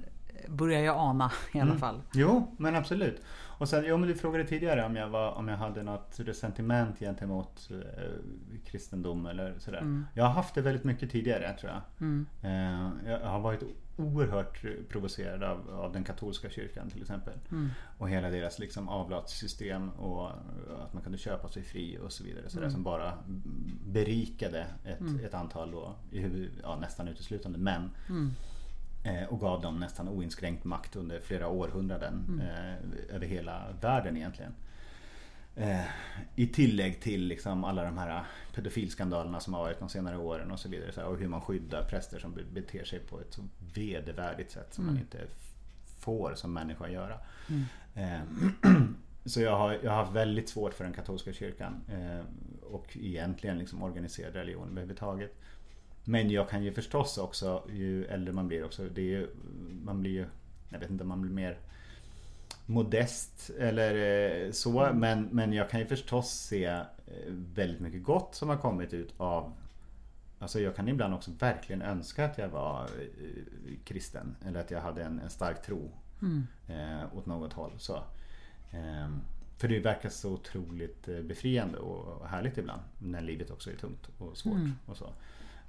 [0.51, 0.57] Mm.
[0.57, 1.79] börjar jag ana i alla Mm.
[1.81, 2.03] fall.
[2.13, 3.23] Jo, men absolut.
[3.59, 6.99] Och sen, jo men du frågade tidigare om jag, var, om jag hade något resentiment
[6.99, 9.79] gentemot eh, kristendom eller sådär.
[9.79, 10.07] Mm.
[10.15, 11.81] Jag har haft det väldigt mycket tidigare tror jag.
[12.01, 12.27] Mm.
[12.43, 13.63] Eh, jag har varit
[13.97, 17.35] oerhört provocerad av, av den katolska kyrkan till exempel.
[17.51, 17.69] Mm.
[17.99, 20.31] Och hela deras liksom avlatssystem och
[20.85, 22.49] att man kunde köpa sig fri och så vidare.
[22.49, 22.73] Sådär, Mm.
[22.73, 23.13] Som bara
[23.87, 25.25] berikade ett, Mm.
[25.25, 27.91] ett antal då, i ja, nästan uteslutande män.
[29.05, 32.41] Eh, och gav dem nästan oinskränkt makt under flera århundraden Mm.
[32.41, 34.53] eh, över hela världen egentligen.
[35.57, 35.81] Eh,
[36.37, 40.61] I tillägg till liksom alla de här pedofilskandalerna som har varit de senare åren och
[40.61, 40.93] så vidare.
[40.93, 43.43] Så här, och hur man skyddar präster som be- beter sig på ett så
[43.75, 45.03] vedervärdigt sätt som man Mm.
[45.03, 45.53] inte f-
[45.99, 47.19] får som människa göra.
[47.49, 47.65] Mm.
[47.95, 48.21] Eh,
[49.25, 51.81] så jag har, jag har haft väldigt svårt för den katolska kyrkan.
[51.89, 52.25] Eh,
[52.63, 55.37] och egentligen liksom organiserad religion överhuvudtaget.
[56.05, 59.29] Men jag kan ju förstås också, ju äldre man blir också, det är ju,
[59.85, 60.25] man blir ju,
[60.69, 61.59] jag vet inte, man blir mer
[62.67, 63.95] modest eller
[64.47, 64.85] eh, så.
[64.85, 64.99] Mm.
[64.99, 66.85] Men, men jag kan ju förstås se eh,
[67.55, 69.53] väldigt mycket gott som har kommit ut av
[70.39, 74.37] Alltså jag kan ibland också verkligen önska att jag var eh, kristen.
[74.47, 75.91] Eller att jag hade en, en stark tro
[76.23, 76.47] Mm.
[76.69, 77.73] eh, åt något håll.
[77.79, 78.03] Så.
[78.71, 79.21] Ehm,
[79.59, 82.83] för det verkar så otroligt eh, befriande och härligt ibland.
[82.99, 84.55] När livet också är tungt och svårt.
[84.55, 84.73] Mm.
[84.87, 85.13] Och så.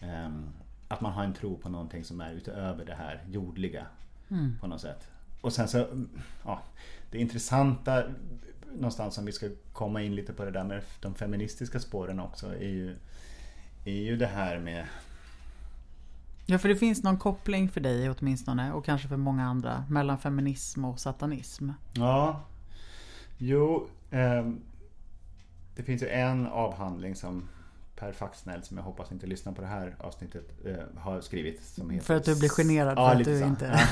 [0.02, 0.50] Ehm,
[0.88, 3.86] att man har en tro på någonting som är utöver det här jordliga
[4.30, 4.58] Mm.
[4.62, 5.08] på något sätt.
[5.42, 5.88] Och sen så,
[6.46, 6.62] ja,
[7.12, 8.04] det intressanta
[8.76, 12.48] någonstans om vi ska komma in lite på det där med de feministiska spåren också
[12.56, 12.96] är ju,
[13.86, 14.86] är ju det här med
[16.46, 20.18] Ja, för det finns någon koppling för dig åtminstone och kanske för många andra mellan
[20.18, 21.70] feminism och satanism.
[21.94, 22.42] Ja.
[23.38, 23.88] Jo.
[24.12, 24.62] ehm,
[25.76, 27.50] det finns ju en avhandling som
[28.02, 31.64] Per Faxnell, som jag hoppas inte lyssnar på det här avsnittet, eh, har skrivit.
[31.64, 32.06] Som heter...
[32.06, 33.46] För att du blir generad Ja, för att du så.
[33.46, 33.68] inte...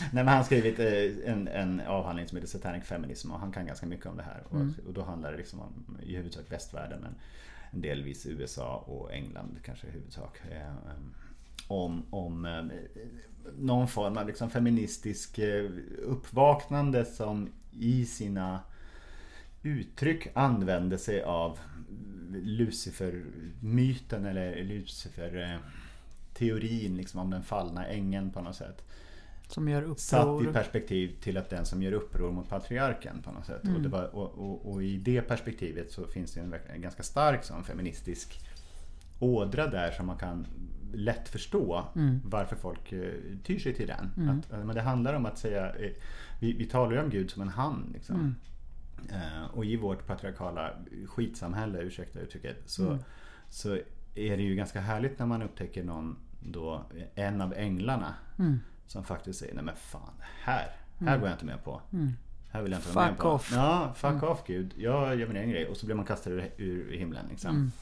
[0.00, 3.52] Nej men han har skrivit eh, en, en avhandling som heter Satanic Feminism och han
[3.52, 4.42] kan ganska mycket om det här.
[4.52, 4.74] Mm.
[4.78, 7.14] Och, och då handlar det liksom om i huvudsak västvärlden men
[7.82, 10.40] delvis USA och England kanske i huvudsak.
[10.50, 11.14] Eh, em,
[11.68, 12.64] om om eh,
[13.58, 15.70] någon form av liksom feministisk eh,
[16.02, 18.60] uppvaknande som i sina
[19.62, 21.58] uttryck använde sig av
[22.32, 28.82] Lucifer-myten eller Lucifer-teorin liksom om den fallna ängeln på något sätt.
[29.48, 30.52] Som gör Satt i uppror.
[30.52, 33.64] perspektiv till att den som gör uppror mot patriarken på något sätt.
[33.64, 33.84] Mm.
[33.84, 37.64] Och, var, och, och, och i det perspektivet så finns det en, ganska stark sån
[37.64, 38.40] feministisk
[39.18, 40.46] ådra där som man kan
[40.92, 42.20] lätt förstå Mm.
[42.24, 43.12] varför folk eh,
[43.44, 44.10] tyr sig till den.
[44.16, 44.38] Mm.
[44.38, 45.90] Att, men det handlar om att säga, eh,
[46.40, 47.90] vi, vi talar ju om Gud som en han.
[47.94, 48.34] Liksom.
[49.10, 50.70] Eh, och i vårt patriarkala
[51.06, 52.98] skitsamhälle, ursäkta uttrycket, så, Mm.
[53.48, 53.74] så
[54.14, 56.82] är det ju ganska härligt när man upptäcker någon då,
[57.14, 58.60] en av änglarna Mm.
[58.86, 61.20] som faktiskt säger, nej men fan, här, här Mm.
[61.20, 61.82] går jag inte med på.
[61.92, 62.12] Mm.
[62.50, 63.28] Här vill jag inte vara Fuck med på.
[63.28, 63.52] off.
[63.54, 64.24] Ja, fuck Mm.
[64.24, 64.74] off Gud.
[64.76, 65.66] Jag gör min egen grej.
[65.66, 67.26] Och så blir man kastad ur, ur himlen.
[67.30, 67.50] Liksom.
[67.50, 67.72] Mm.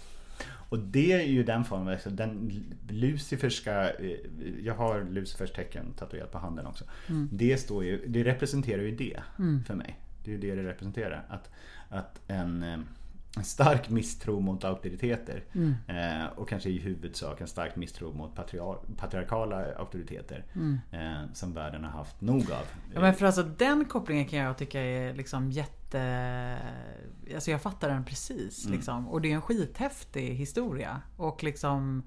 [0.69, 2.53] Och det är ju den formen, alltså den
[2.89, 4.17] luciferska, eh,
[4.63, 6.85] jag har Lucifers tecken tatuerat på handen också.
[7.33, 9.21] Det, står ju, det representerar ju det
[9.67, 10.01] för mig.
[10.25, 11.25] Det är ju det det representerar.
[11.29, 11.51] Att,
[11.89, 12.79] att en, eh,
[13.37, 15.75] en stark misstro mot auktoriteter Mm.
[15.89, 20.79] eh, och kanske i huvudsak en stark misstro mot patriar patriarkala auktoriteter Mm.
[20.91, 22.67] eh, som världen har haft nog av.
[22.95, 26.59] Ja, men för alltså den kopplingen kan jag tycka är liksom jätte...
[27.35, 28.65] Alltså jag fattar den precis.
[28.65, 28.77] Mm.
[28.77, 29.09] Liksom.
[29.09, 31.01] Och det är en skithäftig historia.
[31.17, 32.03] Och liksom...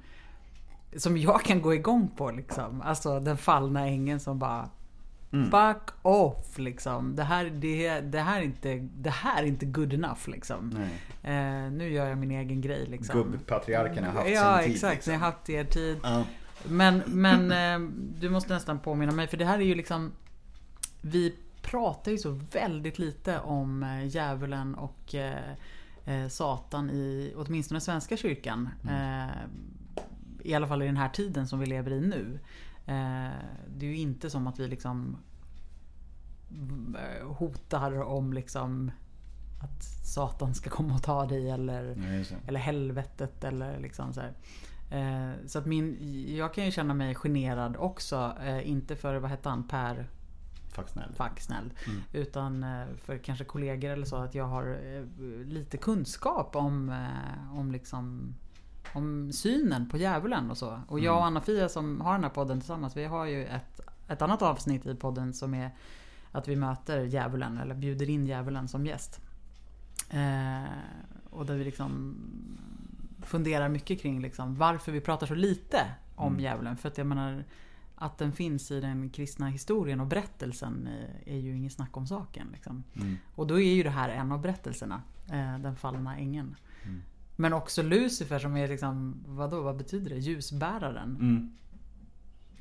[0.97, 2.81] Som jag kan gå igång på liksom.
[2.81, 4.69] Alltså den fallna ängeln som bara...
[5.31, 5.51] Mm.
[5.51, 7.15] Fuck off liksom.
[7.15, 10.69] Det här, det, det, här är inte, det här är inte good enough liksom.
[10.69, 11.35] Nej.
[11.35, 13.31] Eh, nu gör jag min egen grej liksom.
[13.31, 14.75] Gubbpatriarkerna har haft Ja sin tid.
[14.75, 15.13] exakt, liksom.
[15.13, 15.97] ni har haft er tid.
[16.03, 16.23] Ja.
[16.63, 20.11] Men, men eh, du måste nästan påminna mig för det här är ju liksom
[21.01, 25.51] Vi pratar ju så väldigt lite om eh, djävulen och eh,
[26.05, 28.69] eh, Satan i åtminstone Svenska kyrkan.
[28.89, 29.35] Eh,
[30.43, 32.39] I alla fall i den här tiden som vi lever i nu.
[32.87, 35.17] Eh, det är ju inte som att vi liksom
[36.95, 38.91] eh, hotar om liksom
[39.63, 42.25] att Satan ska komma och ta dig eller det.
[42.47, 44.33] eller helvetet eller liksom så här.
[44.91, 45.97] Eh, så att min,
[46.35, 48.33] jag kan ju känna mig generad också.
[48.63, 50.09] Inte för, vad hette han, Per
[50.87, 51.13] snäll.
[51.15, 51.73] Faxnell.
[51.87, 52.01] Mm.
[52.13, 52.65] Utan
[52.97, 54.79] för kanske kollegor eller så att jag har
[55.45, 57.05] lite kunskap om,
[57.51, 58.35] om liksom
[58.93, 60.81] om synen på djävulen och så.
[60.87, 61.27] Och jag och Mm.
[61.27, 64.95] Anna-Fia som har den här podden tillsammans, vi har ju ett, ett annat avsnitt i
[64.95, 65.71] podden som är
[66.31, 69.21] att vi möter djävulen eller bjuder in djävulen som gäst.
[70.09, 70.63] Eh,
[71.29, 72.15] och där vi liksom
[73.23, 75.77] funderar mycket kring liksom varför vi pratar så lite
[76.15, 76.43] om Mm.
[76.43, 76.77] djävulen.
[76.77, 77.43] För att jag menar,
[77.95, 82.07] att den finns i den kristna historien och berättelsen eh, är ju inget snack om
[82.07, 82.47] saken.
[82.53, 82.83] Liksom.
[82.95, 83.17] Mm.
[83.35, 85.01] Och då är ju det här en av berättelserna.
[85.31, 86.55] eh, Den fallna ängeln.
[87.39, 90.17] Men också Lucifer som är liksom, vadå, vad betyder det?
[90.17, 91.17] Ljusbäraren.
[91.19, 91.51] Mm.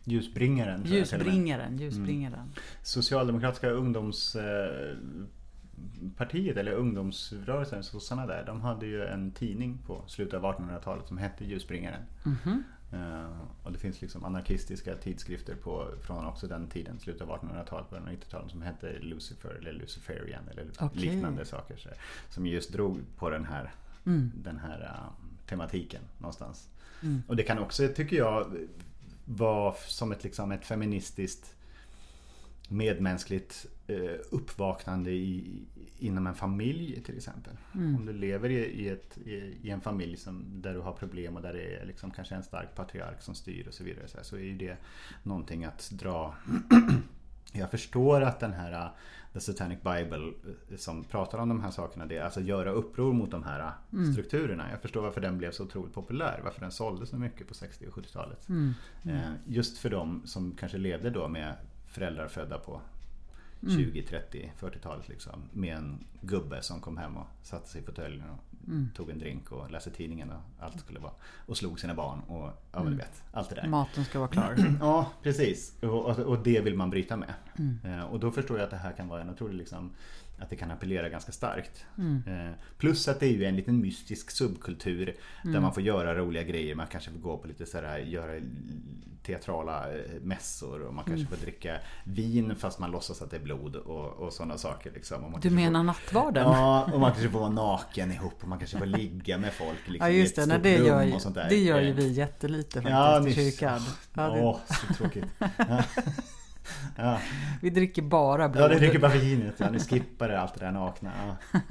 [0.05, 0.83] Ljusbringaren.
[0.85, 2.53] Ljusbringaren, ljusbringaren.
[2.83, 11.09] Socialdemokratiska ungdomspartiet eller ungdomsrörelsen, sossarna där, de hade ju en tidning på slutet av 1800-talet
[11.09, 12.03] som hette Ljusbringaren.
[12.25, 12.63] Mhm.
[12.93, 17.91] Eh, och det finns liksom anarkistiska tidskrifter på, från också den tiden, slutet av 1800-talet,
[17.91, 21.01] början av 90-talet, som hette Lucifer eller Luciferian eller Okej.
[21.01, 21.77] liknande saker.
[21.77, 21.89] Så,
[22.29, 23.75] som just drog på den här,
[24.07, 24.33] Mm.
[24.35, 26.69] den här eh, tematiken någonstans.
[27.03, 27.23] Mm.
[27.27, 28.57] Och det kan också, tycker jag,
[29.25, 31.57] vara som ett, liksom, ett feministiskt
[32.69, 35.63] medmänskligt eh, uppvaknande i,
[35.99, 37.57] inom en familj till exempel.
[37.75, 37.97] Mm.
[37.97, 41.37] Om du lever i, i, ett, i, i en familj som, där du har problem
[41.37, 44.09] och där det är liksom kanske en stark patriark som styr och så vidare.
[44.09, 44.77] Så, här, så är ju det
[45.23, 46.35] någonting att dra
[47.53, 48.89] Jag förstår att den här uh,
[49.33, 53.13] The Satanic Bible uh, som pratar om de här sakerna, det är alltså göra uppror
[53.13, 54.71] mot de här uh, strukturerna.
[54.71, 57.87] Jag förstår varför den blev så otroligt populär, varför den sålde så mycket på 60
[57.87, 58.49] och 70-talet.
[58.49, 58.75] Mm.
[59.05, 61.55] Eh, Just för de som kanske levde då med
[61.87, 62.81] föräldrar födda på
[63.63, 63.77] Mm.
[63.77, 65.43] 20, 30, 40-talet liksom.
[65.53, 68.39] Med en gubbe som kom hem och satte sig i fåtöljen och
[68.69, 68.89] Mm.
[68.97, 71.13] tog en drink och läste tidningen och allt skulle vara.
[71.47, 73.69] Och slog sina barn och ja du vet, allt det där.
[73.69, 74.57] Maten ska vara klar.
[74.81, 75.75] Ja, precis.
[75.83, 77.35] Och, och, och det vill man bryta med.
[77.59, 77.79] Mm.
[77.85, 79.91] Eh, och då förstår jag att det här kan vara en otrolig liksom,
[80.39, 81.85] att det kan appellera ganska starkt.
[81.99, 82.23] Mm.
[82.27, 85.53] Eh, plus att det är ju en liten mystisk subkultur Mm.
[85.55, 86.75] där man får göra roliga grejer.
[86.75, 88.41] Man kanske får gå på lite sådär, göra
[89.23, 91.37] teatrala eh, mässor och man kanske Mm.
[91.39, 94.91] får dricka vin fast man låtsas att det är blod och, och sådana saker.
[94.95, 95.39] Liksom.
[95.43, 96.43] Du menar får, nattvarden?
[96.45, 99.79] Ja, och man kanske får vara naken ihop och man kanske får ligga med folk
[99.89, 101.49] liksom, Ja i just ett det, nej, stort det, rum gör ju, och sånt där.
[101.49, 103.81] det gör ju Eh, vi jättelite faktiskt Ja, i kyrkan.
[104.15, 105.25] Ja, det, Åh, så tråkigt.
[106.97, 107.21] Ja.
[107.63, 108.65] Vi dricker bara blod.
[108.65, 109.61] Ja, ni dricker bara vinet.
[109.61, 111.13] Ja, ni skippar allt det där nakna.
[111.53, 111.61] Ja.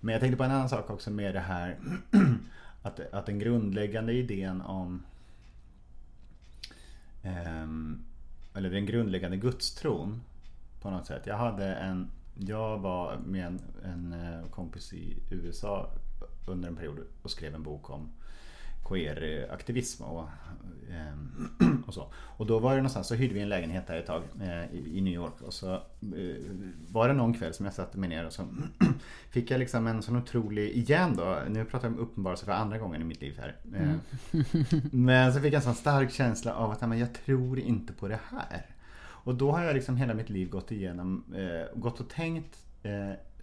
[0.00, 1.78] Men jag tänkte på en annan sak också med det här
[2.82, 5.02] att, att den grundläggande idén om
[7.22, 8.04] ehm,
[8.54, 10.22] eller den grundläggande gudstron
[10.80, 11.26] på något sätt.
[11.26, 15.90] Jag hade en jag var med en, en eh, kompis i USA
[16.46, 18.08] under en period och skrev en bok om
[18.90, 20.28] queer-aktivism och,
[20.90, 22.12] ehm, och så.
[22.14, 25.00] Och då var det någonstans, så hyrde vi en lägenhet där ett tag eh, i
[25.00, 25.80] New York och så eh,
[26.88, 28.48] var det någon kväll som jag satte mig ner och så
[29.30, 32.78] fick jag liksom en sån otrolig, igen då, nu pratar jag om uppenbarelse för andra
[32.78, 33.56] gången i mitt liv här.
[33.74, 33.96] Eh,
[34.92, 37.92] Men så fick jag en sån stark känsla av att "Nej, men jag tror inte
[37.92, 38.66] på det här.
[39.22, 41.24] Och då har jag liksom hela mitt liv gått igenom,
[41.74, 42.58] gått och tänkt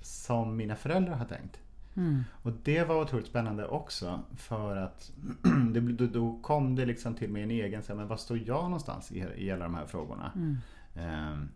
[0.02, 1.60] som mina föräldrar har tänkt.
[1.98, 2.24] Mm.
[2.32, 5.12] Och det var otroligt spännande också för att
[5.74, 8.64] det, då, kom det liksom till mig en egen, så här, men var står jag
[8.64, 10.32] någonstans i, i alla de här frågorna?
[10.36, 10.58] Mm.
[10.96, 11.50] Ehm,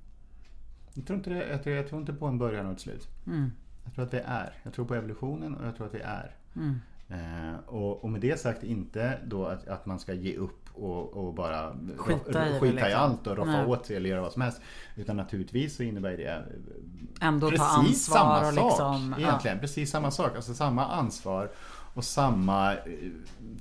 [0.94, 3.08] jag, tror inte det, jag, tror, jag tror inte på en början och ett slut.
[3.28, 3.52] Mm.
[3.84, 4.54] Jag tror att vi är.
[4.64, 6.36] Jag tror på evolutionen och jag tror att vi är.
[7.12, 11.14] Eh, och, och med det sagt inte då att, att man ska ge upp och,
[11.28, 13.02] och bara Skita i det, skita i liksom.
[13.02, 13.66] allt och roffa Nej.
[13.66, 14.62] åt sig eller göra vad som helst.
[14.96, 16.44] Utan naturligtvis så innebär det
[17.22, 18.54] Ändå ta precis samma sak.
[18.56, 19.16] liksom...
[19.20, 19.28] Ja.
[19.28, 20.36] Egentligen precis samma sak.
[20.36, 21.50] Alltså samma ansvar
[21.94, 22.78] och samma eh,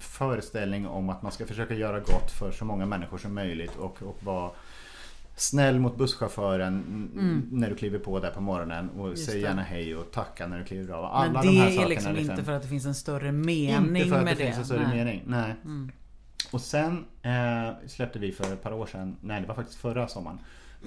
[0.01, 4.03] föreställning om att man ska försöka göra gott för så många människor som möjligt och,
[4.03, 4.51] och vara
[5.37, 6.71] snäll mot busschauffören
[7.15, 7.49] Mm.
[7.51, 9.41] när du kliver på där på morgonen och Just säg det.
[9.41, 11.05] gärna hej och tacka när du kliver av.
[11.05, 13.33] Alla Men de här det är sakerna liksom inte för att det finns en större
[13.33, 14.47] mening inte för att med det, det.
[14.47, 14.97] finns en större Nej.
[14.97, 15.23] mening.
[15.27, 15.55] Nej.
[15.65, 15.91] Mm.
[16.53, 20.09] Och sen eh, släppte vi för ett par år sedan, nej det var faktiskt förra
[20.09, 20.39] sommaren,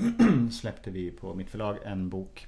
[0.51, 2.47] släppte vi på mitt förlag en bok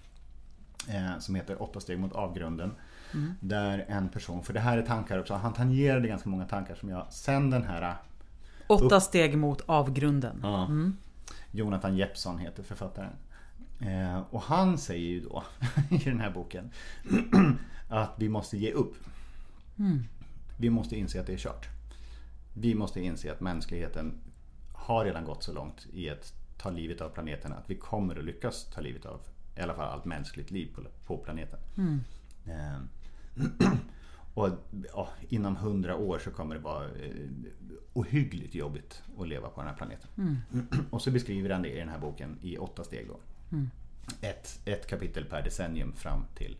[0.89, 2.71] eh, som heter Åtta steg mot avgrunden.
[3.13, 3.34] Mm.
[3.39, 6.89] Där en person, för det här är tankar också, han tangerade ganska många tankar som
[6.89, 7.95] jag sen den här
[8.67, 10.39] Åtta steg mot avgrunden.
[10.43, 10.65] Ja.
[10.65, 10.97] Mm.
[11.51, 13.13] Jonathan Jeppsson heter författaren.
[13.80, 15.43] Eh, och han säger ju då
[15.89, 16.71] i den här boken
[17.89, 18.95] att vi måste ge upp.
[19.80, 20.04] Mm.
[20.58, 21.75] Vi måste inse att det är kört.
[22.58, 24.13] Vi måste inse att mänskligheten
[24.74, 28.26] har redan gått så långt i att ta livet av planeten att vi kommer att
[28.26, 29.22] lyckas ta livet av
[29.58, 31.60] i alla fall allt mänskligt liv på, på planeten.
[31.78, 32.00] Mm.
[32.46, 33.72] Eh,
[34.34, 34.50] och
[34.94, 37.12] ja, inom hundra år så kommer det vara eh,
[37.94, 40.10] ohyggligt jobbigt att leva på den här planeten.
[40.18, 40.68] Mm.
[40.89, 43.20] Och så beskriver han det i den här boken i åtta steg då.
[43.52, 43.70] Mm.
[44.22, 46.58] Ett, ett kapitel per decennium fram till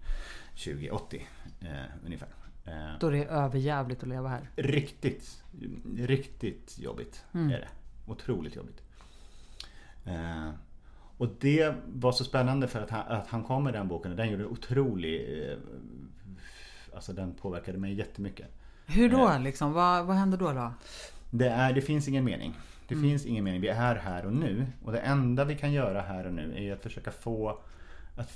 [0.52, 1.28] 2080
[1.62, 1.68] eh,
[2.06, 2.28] ungefär.
[2.66, 4.50] Eh, Då det är överjävligt att leva här.
[4.56, 5.44] riktigt,
[5.98, 7.50] riktigt jobbigt Mm.
[7.50, 7.68] är det.
[8.08, 8.82] Otroligt jobbigt.
[10.06, 10.50] Eh,
[11.18, 14.18] och det var så spännande för att han, att han kom med den boken och
[14.18, 15.58] den gjorde otrolig eh,
[16.96, 18.48] alltså den påverkade mig jättemycket.
[18.88, 19.40] Hur då Eh.
[19.42, 19.74] liksom?
[19.74, 20.52] Vad, vad händer då?
[20.54, 20.74] då?
[21.32, 22.54] Det, är, det finns ingen mening.
[22.88, 23.10] Det Mm.
[23.10, 23.62] finns ingen mening.
[23.62, 24.66] Vi är här och nu.
[24.84, 27.60] Och det enda vi kan göra här och nu är att försöka få
[28.18, 28.32] att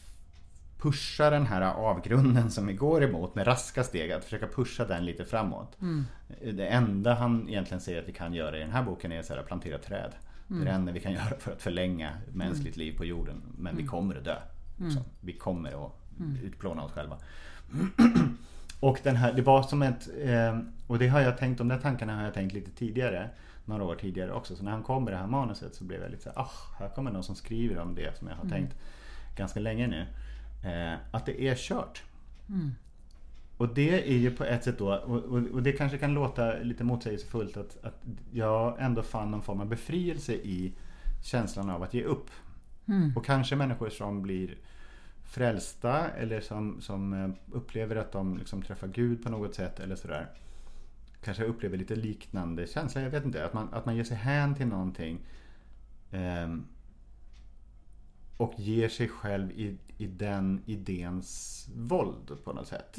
[0.79, 4.11] pusha den här avgrunden som vi går emot med raska steg.
[4.11, 5.77] Att försöka pusha den lite framåt.
[5.81, 6.05] Mm.
[6.53, 9.33] Det enda han egentligen säger att vi kan göra i den här boken är så
[9.33, 10.11] här, plantera träd.
[10.47, 13.41] Det är det enda vi kan göra för att förlänga mänskligt liv på jorden.
[13.57, 14.37] Men vi kommer att dö.
[14.77, 15.91] Så vi kommer att
[16.43, 17.17] utplåna oss själva.
[18.79, 21.77] Och den här, det var som ett, eh, och det har jag tänkt, de där
[21.77, 23.29] tankarna har jag tänkt lite tidigare.
[23.65, 24.55] Några år tidigare också.
[24.55, 26.51] Så när han kom med det här manuset så blev jag lite så här, ah,
[26.79, 28.75] här kommer någon som skriver om det som jag har tänkt
[29.35, 30.05] ganska länge nu.
[30.63, 32.03] Eh, att det är kört.
[33.57, 36.53] Och det är ju på ett sätt då, och, och, och det kanske kan låta
[36.59, 40.73] lite motsägelsefullt att, att jag ändå fann någon form av befrielse i
[41.23, 42.29] känslan av att ge upp.
[43.15, 44.57] Och kanske människor som blir
[45.23, 49.95] frälsta eller som, som eh, upplever att de liksom träffar Gud på något sätt eller
[49.95, 50.27] sådär.
[51.23, 53.45] Kanske upplever lite liknande känsla, jag vet inte.
[53.45, 55.19] Att man, att man ger sig hän till någonting.
[56.11, 56.65] ehm,
[58.39, 62.97] och ger sig själv i, i den idéns våld på något sätt.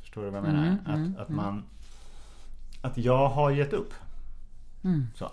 [0.00, 0.76] Förstår du vad jag menar?
[0.86, 1.62] att, att man...
[2.80, 3.94] Att jag har gett upp.
[5.14, 5.30] Så.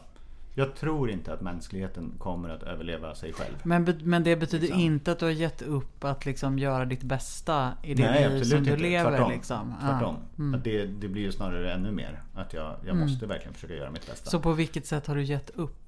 [0.58, 3.56] Jag tror inte att mänskligheten kommer att överleva sig själv.
[3.64, 4.82] Men, men det betyder Liksom.
[4.82, 8.44] inte att du har gett upp att liksom göra ditt bästa i det Nej, liv
[8.44, 8.84] som du inte.
[8.84, 9.10] lever.
[9.10, 9.32] Tvärtom.
[9.32, 9.74] Liksom.
[9.82, 10.54] Tvärtom.
[10.56, 12.24] Att det, det blir ju snarare ännu mer.
[12.36, 14.30] Att jag, jag måste verkligen försöka göra mitt bästa.
[14.30, 15.85] Så på vilket sätt har du gett upp?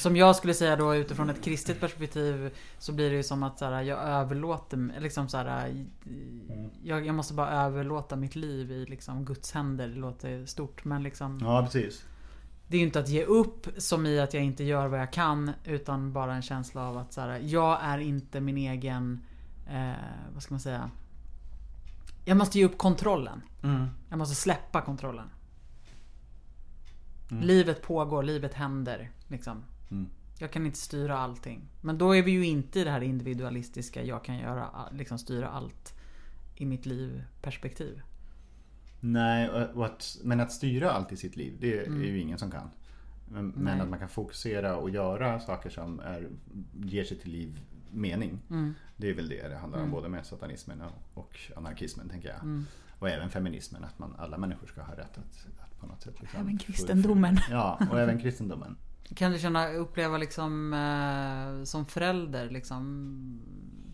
[0.00, 3.58] Som jag skulle säga då utifrån ett kristet perspektiv så blir det ju som att
[3.58, 5.84] så här, jag överlåter, liksom så här,
[6.82, 9.88] jag, jag måste bara överlåta mitt liv i liksom Guds händer.
[9.88, 12.04] Det låter stort men liksom Ja, precis.
[12.66, 15.12] Det är ju inte att ge upp som i att jag inte gör vad jag
[15.12, 19.20] kan utan bara en känsla av att så här, jag är inte min egen,
[19.70, 19.92] eh,
[20.34, 20.90] vad ska man säga?
[22.24, 23.42] Jag måste ge upp kontrollen.
[23.62, 23.86] Mm.
[24.08, 25.30] Jag måste släppa kontrollen.
[27.28, 29.10] Livet pågår, livet händer.
[29.28, 29.64] Liksom.
[29.90, 30.10] Mm.
[30.38, 31.68] Jag kan inte styra allting.
[31.80, 35.48] Men då är vi ju inte i det här individualistiska, jag kan göra, liksom styra
[35.48, 35.94] allt
[36.56, 38.02] i mitt liv perspektiv.
[39.00, 42.70] Nej, att, men att styra allt i sitt liv, det är ju ingen som kan.
[43.28, 46.28] Men, men att man kan fokusera och göra saker som är,
[46.84, 48.38] ger sig till liv mening.
[48.96, 52.64] Det är väl det det handlar om både med satanismen och, och anarkismen tänker jag.
[53.00, 56.20] Och även feminismen, att man, alla människor ska ha rätt att, att på något sätt
[56.20, 57.38] liksom Även kristendomen.
[57.50, 58.76] Ja, och även kristendomen.
[59.14, 63.40] Kan du känna, uppleva liksom eh, som förälder liksom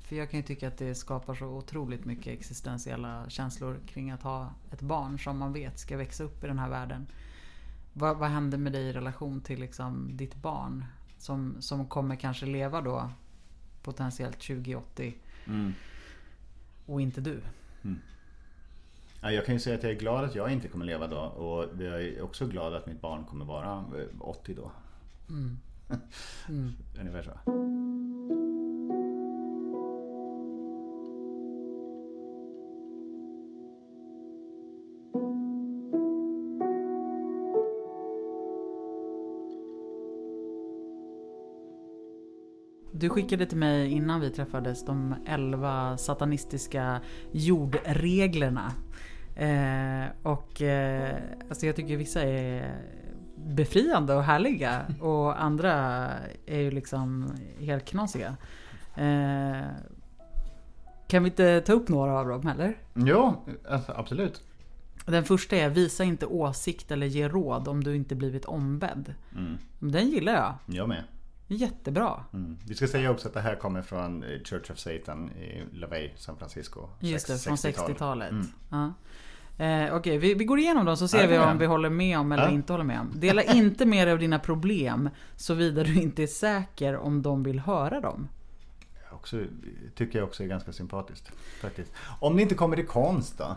[0.01, 4.23] För jag kan ju tycka att det skapar så otroligt mycket existentiella känslor kring att
[4.23, 7.07] ha ett barn som man vet ska växa upp i den här världen.
[7.93, 10.85] Vad, vad händer med dig i relation till liksom ditt barn?
[11.19, 13.11] Som, som kommer kanske leva då
[13.83, 15.15] potentiellt 2080
[15.49, 15.73] Mm.
[16.87, 17.41] och inte du.
[17.83, 17.91] Ja,
[19.21, 21.83] jag kan ju säga att jag är glad att jag inte kommer leva då och
[21.83, 24.71] jag är också glad att mitt barn kommer vara eh, 80 då.
[27.01, 27.67] Ungefär så.
[43.07, 47.01] Du skickade till mig innan vi träffades de 11 satanistiska
[47.33, 48.73] jordreglerna.
[49.37, 51.17] Eh, och eh,
[51.49, 52.75] alltså jag tycker vissa är
[53.37, 55.73] befriande och härliga och andra
[56.47, 58.37] är ju liksom helt knasiga.
[58.97, 59.67] Eh,
[61.07, 62.77] kan vi inte ta upp några av dem eller?
[62.95, 64.43] Ja, alltså, absolut.
[65.05, 69.15] Den första är visa inte åsikt eller ge råd om du inte blivit ombedd.
[69.37, 69.59] Mm.
[69.79, 70.77] Den gillar jag.
[70.77, 71.05] Jag med.
[71.49, 72.25] Jättebra.
[72.33, 72.59] Mm.
[72.67, 76.11] Vi ska säga också att det här kommer från eh, Church of Satan i Lavey,
[76.17, 76.89] San Francisco.
[77.01, 77.91] Just det, från 60-tal.
[77.91, 78.31] 60-talet.
[78.31, 78.47] Mm.
[78.71, 78.93] Ja.
[79.65, 82.19] Eh, Okej, vi, vi går igenom dem så ser Ja, vi om vi håller med
[82.19, 82.51] om eller Ja.
[82.51, 83.13] inte håller med om.
[83.15, 87.59] Dela inte med dig av dina problem såvida du inte är säker om de vill
[87.61, 88.29] höra dem.
[89.13, 89.45] Också,
[89.95, 91.31] tycker jag också är ganska sympatiskt.
[91.61, 91.93] Faktiskt.
[92.21, 93.57] Om det inte kommer till konst då?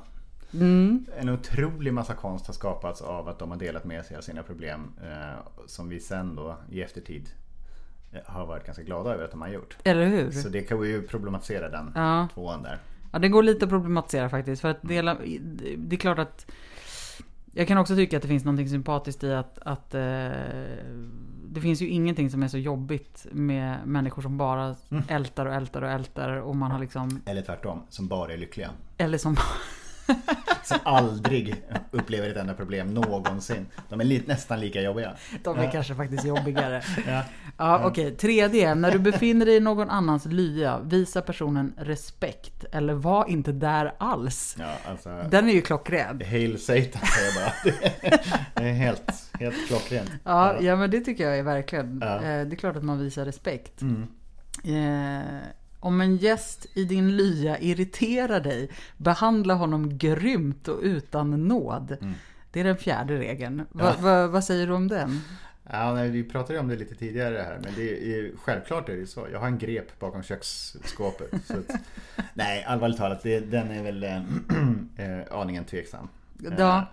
[0.54, 1.06] Mm.
[1.18, 4.44] En otrolig massa konst har skapats av att de har delat med sig av sina
[4.44, 4.92] problem.
[5.04, 7.30] Eh, som vi sen då i eftertid
[8.26, 9.78] har varit ganska glada över att de har gjort.
[9.84, 10.32] Eller hur?
[10.32, 12.28] Så det kan vi ju problematisera den Ja.
[12.34, 12.78] tvåan där.
[13.12, 14.62] ja, det går lite att problematisera faktiskt.
[14.62, 15.18] För att dela,
[15.78, 16.52] det är klart att
[17.54, 20.02] jag kan också tycka att det finns något sympatiskt i att, att eh,
[21.52, 25.04] det finns ju ingenting som är så jobbigt med människor som bara Mm.
[25.08, 28.70] ältar och ältar och ältar och man har liksom Eller tvärtom, som bara är lyckliga.
[28.98, 29.36] Eller som
[30.64, 33.66] som aldrig upplever ett enda problem någonsin.
[33.90, 35.14] De är li- nästan lika jobbiga.
[35.44, 36.84] De är kanske faktiskt jobbigare.
[37.08, 37.24] Ja.
[37.58, 38.16] Ja, okej.
[38.16, 38.76] Tredje.
[38.76, 42.66] När du befinner dig i någon annans lya, visa personen respekt.
[42.72, 44.56] Eller var inte där alls.
[44.60, 46.22] Ja, alltså, Den är ju klockren.
[46.30, 47.54] Hail Satan säger jag bara.
[48.56, 50.12] Det är helt, helt klockrent.
[50.24, 52.00] Ja, ja, men det tycker jag är verkligen.
[52.02, 52.16] Ja.
[52.16, 53.82] Eh, Det är klart att man visar respekt.
[53.82, 54.08] Mm.
[55.80, 61.98] Om en gäst i din lya irriterar dig, behandla honom grymt och utan nåd.
[62.02, 62.14] Mm.
[62.52, 63.66] Det är den fjärde regeln.
[63.80, 63.96] Ja.
[64.00, 65.22] va, vad säger du om den?
[65.72, 68.96] Ja, nej, vi pratade ju om det lite tidigare här, men det är, självklart är
[68.96, 69.28] det så.
[69.32, 71.34] Jag har en grep bakom köksskåpet.
[71.34, 71.76] Att,
[72.34, 76.08] nej, allvarligt talat, det, den är väl äh, aningen tveksam.
[76.58, 76.78] Ja.
[76.78, 76.84] Eh,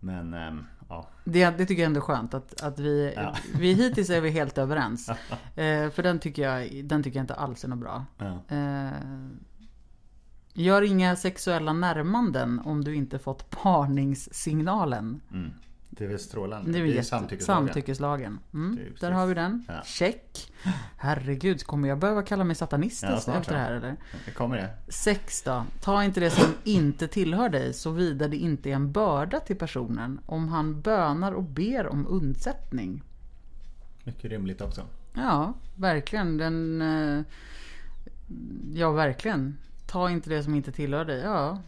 [0.00, 1.08] Men, ehm, ja.
[1.24, 3.34] Det, det tycker jag ändå är skönt att, att vi, Ja.
[3.54, 5.08] vi hittills är vi helt överens.
[5.08, 8.04] Eh, för den tycker, jag, den tycker jag inte alls är något bra.
[8.18, 8.56] ja.
[8.56, 8.92] Eh,
[10.54, 15.20] gör inga sexuella närmanden om du inte fått parningssignalen.
[15.32, 15.50] Mm.
[15.98, 16.72] Det är väl strålande.
[16.72, 17.66] Det är, det är samtyckeslagen.
[17.66, 18.38] samtyckeslagen.
[18.54, 19.64] Mm, är där har vi den.
[19.68, 19.82] Ja.
[19.84, 20.52] Check.
[20.96, 23.96] Herregud, kommer jag behöva kalla mig satanist Ja, snart efter det här eller?
[24.24, 24.92] Det kommer det.
[24.92, 25.64] Sex då.
[25.80, 30.20] Ta inte det som inte tillhör dig såvida det inte är en börda till personen.
[30.26, 33.02] Om han bönar och ber om undsättning.
[34.04, 34.82] Mycket rimligt också.
[35.14, 36.36] Ja, verkligen.
[36.36, 36.82] Den...
[36.82, 37.24] eh,
[38.74, 39.56] Ja, verkligen.
[39.86, 41.20] Ta inte det som inte tillhör dig.
[41.20, 41.58] Ja.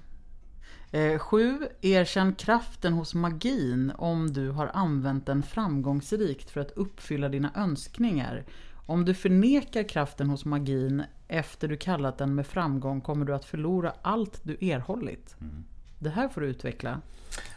[0.93, 1.59] Eh, sju.
[1.81, 8.45] Erkänn kraften hos magin om du har använt den framgångsrikt för att uppfylla dina önskningar.
[8.87, 13.45] Om du förnekar kraften hos magin efter du kallat den med framgång kommer du att
[13.45, 15.37] förlora allt du erhållit.
[15.99, 17.01] Det här får du utveckla.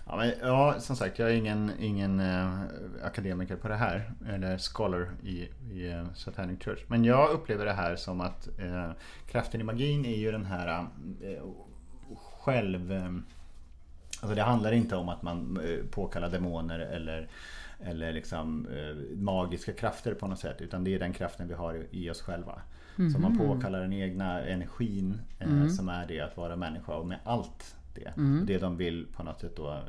[0.07, 2.59] Ja, men, ja, som sagt, jag är ingen, ingen eh,
[3.03, 4.11] akademiker på det här.
[4.29, 6.79] Eller scholar i, i eh, Satanic Church.
[6.87, 8.91] Men jag upplever det här som att eh,
[9.27, 10.87] kraften i magin är ju den här
[11.21, 11.43] eh,
[12.43, 12.91] själv...
[12.91, 13.11] Eh,
[14.21, 17.27] alltså det handlar inte om att man eh, påkallar demoner eller
[17.85, 20.61] eller liksom eh, magiska krafter på något sätt.
[20.61, 22.61] Utan det är den kraften vi har i, oss själva.
[23.13, 27.19] Så man påkallar den egna energin eh, som är det att vara människa och med
[27.23, 28.13] allt det.
[28.15, 29.79] Och det de vill på något sätt då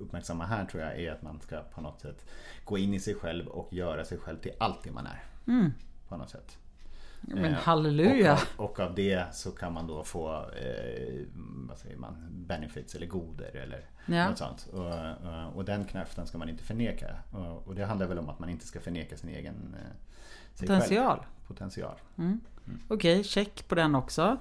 [0.00, 2.26] uppmärksamma här tror jag är att man ska på något sätt
[2.64, 5.22] gå in i sig själv och göra sig själv till allt det man är.
[6.08, 6.58] På något sätt.
[7.22, 8.32] Men Eh, halleluja!
[8.32, 11.26] Och av, och av det så kan man då få eh,
[11.68, 14.28] vad säger man, benefits eller goder eller Ja.
[14.28, 14.68] något sånt.
[14.72, 17.16] Och, och, och den kraften ska man inte förneka.
[17.32, 19.96] Och, och det handlar väl om att man inte ska förneka sin egen eh,
[20.54, 21.16] sig Potential.
[21.18, 21.28] Själv.
[21.46, 21.96] Potential.
[22.88, 24.36] Okej, check på den också.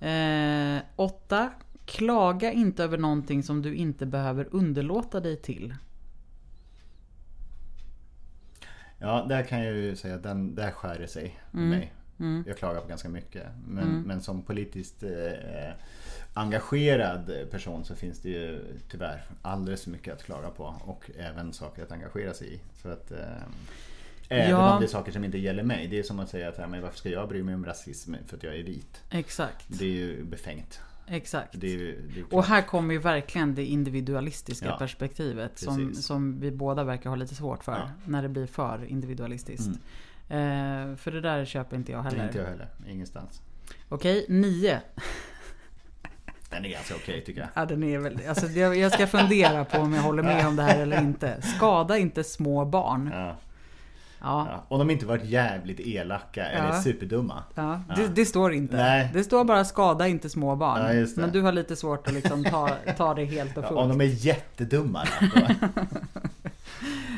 [0.00, 1.50] Eh, åtta.
[1.84, 5.74] Klaga inte över någonting som du inte behöver underlåta dig till.
[8.98, 11.70] Ja, där kan jag ju säga att den, där skär det sig för Mm.
[11.70, 11.92] mig.
[12.46, 13.46] Jag klagar på ganska mycket.
[13.68, 15.72] Men, men som politiskt eh,
[16.34, 20.74] engagerad person så finns det ju tyvärr alldeles för mycket att klaga på.
[20.84, 22.60] Och även saker att engagera sig i.
[22.82, 23.18] Så att, eh,
[24.28, 24.74] även Ja.
[24.74, 25.88] om det är saker som inte gäller mig.
[25.88, 28.36] Det är som att säga att men varför ska jag bry mig om rasism för
[28.36, 29.00] att jag är vit?
[29.10, 29.66] Exakt.
[29.68, 30.80] Det är ju befängt.
[31.06, 31.60] Exakt.
[31.60, 31.78] Det är
[32.14, 36.84] det är Och här kommer ju verkligen det individualistiska Ja, perspektivet som, som vi båda
[36.84, 37.72] verkar ha lite svårt för.
[37.72, 37.90] Ja.
[38.04, 39.70] När det blir för individualistiskt.
[40.32, 42.24] Eh, för det där köper inte jag heller.
[42.24, 42.68] inte jag heller.
[42.88, 43.42] Ingenstans.
[43.88, 44.80] Okej, nio.
[46.50, 47.48] Den är ganska okej tycker jag.
[47.54, 50.56] Ja, den är väl, alltså, jag, jag ska fundera på om jag håller med om
[50.56, 51.42] det här eller inte.
[51.42, 53.10] Skada inte små barn.
[53.12, 53.36] Ja.
[54.24, 54.64] Ja, Ja.
[54.68, 56.82] Om de inte varit jävligt elaka eller Ja.
[56.82, 57.42] superdumma.
[57.54, 57.80] ja.
[57.96, 58.76] Det, det står inte.
[58.76, 59.10] Nej.
[59.14, 61.06] Det står bara skada inte små barn.
[61.16, 63.78] Men du har lite svårt att liksom ta, ta det helt och fullt.
[63.80, 65.26] om de är jättedumma då.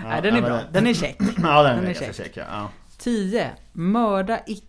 [0.04, 0.60] Nej, den är bra.
[0.72, 1.16] Den är check.
[1.42, 2.14] Ja, den, Den är är check.
[2.34, 2.38] check.
[3.05, 3.11] Ja.
[3.12, 3.50] Ja.
[3.50, 3.50] 10.
[3.72, 4.64] Mörda, ic-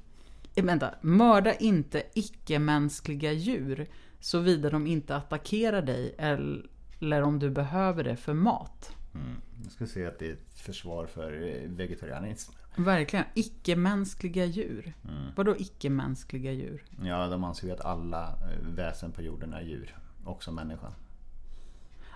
[0.56, 0.94] eh, vänta.
[1.02, 3.88] Mörda inte icke-mänskliga djur
[4.20, 8.92] såvida de inte attackerar dig eller om du behöver det för mat.
[9.14, 9.36] Mm.
[9.64, 12.52] Jag skulle säga att det är ett försvar för eh, vegetarianism.
[12.76, 13.26] Verkligen.
[13.34, 14.94] Icke-mänskliga djur.
[15.04, 15.24] Mm.
[15.36, 16.84] Vadå icke-mänskliga djur?
[17.04, 19.96] Ja, de anser ju att alla eh, väsen på jorden är djur.
[20.26, 20.92] Också människan.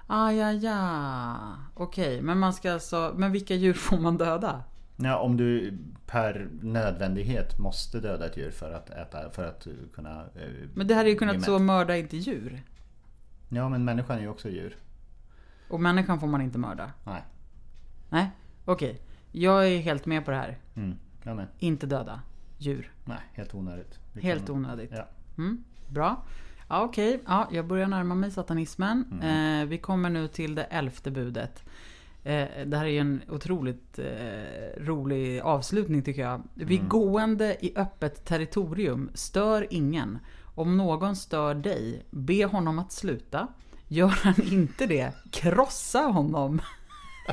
[0.08, 1.36] Ah, ja, ja.
[1.74, 3.14] Okej, men man ska alltså...
[3.18, 4.64] Men vilka djur får man döda?
[5.02, 10.22] Ja, om du per nödvändighet måste döda ett djur för att äta, för att kunna...
[10.36, 12.62] eh, Men det hade ju kunnat så mörda inte djur.
[13.50, 14.76] Ja, men människan är ju också djur.
[15.70, 16.92] Och människan får man inte mörda.
[17.06, 17.24] Nej.
[18.10, 18.30] Nej,
[18.66, 19.02] okej.
[19.32, 20.58] Jag är helt med på det här.
[20.76, 20.98] Mm.
[21.24, 21.48] Jag med.
[21.60, 22.22] Inte döda
[22.58, 22.92] djur.
[23.06, 24.00] Nej, helt onödigt.
[24.14, 24.92] Vi Helt kan- onödigt.
[24.94, 25.08] Ja.
[25.38, 26.24] Mm, bra.
[26.70, 29.06] Ja, Okej, ja, jag börjar närma mig satanismen.
[29.22, 29.62] Mm.
[29.64, 31.64] Eh, vi kommer nu till det elfte budet.
[32.24, 36.42] Eh, det här är ju en otroligt eh, rolig avslutning tycker jag.
[36.54, 36.90] Vid Mm.
[36.90, 40.20] gående i öppet territorium, stör ingen.
[40.56, 43.48] Om någon stör dig, be honom att sluta.
[43.88, 46.62] Gör han inte det, krossa honom.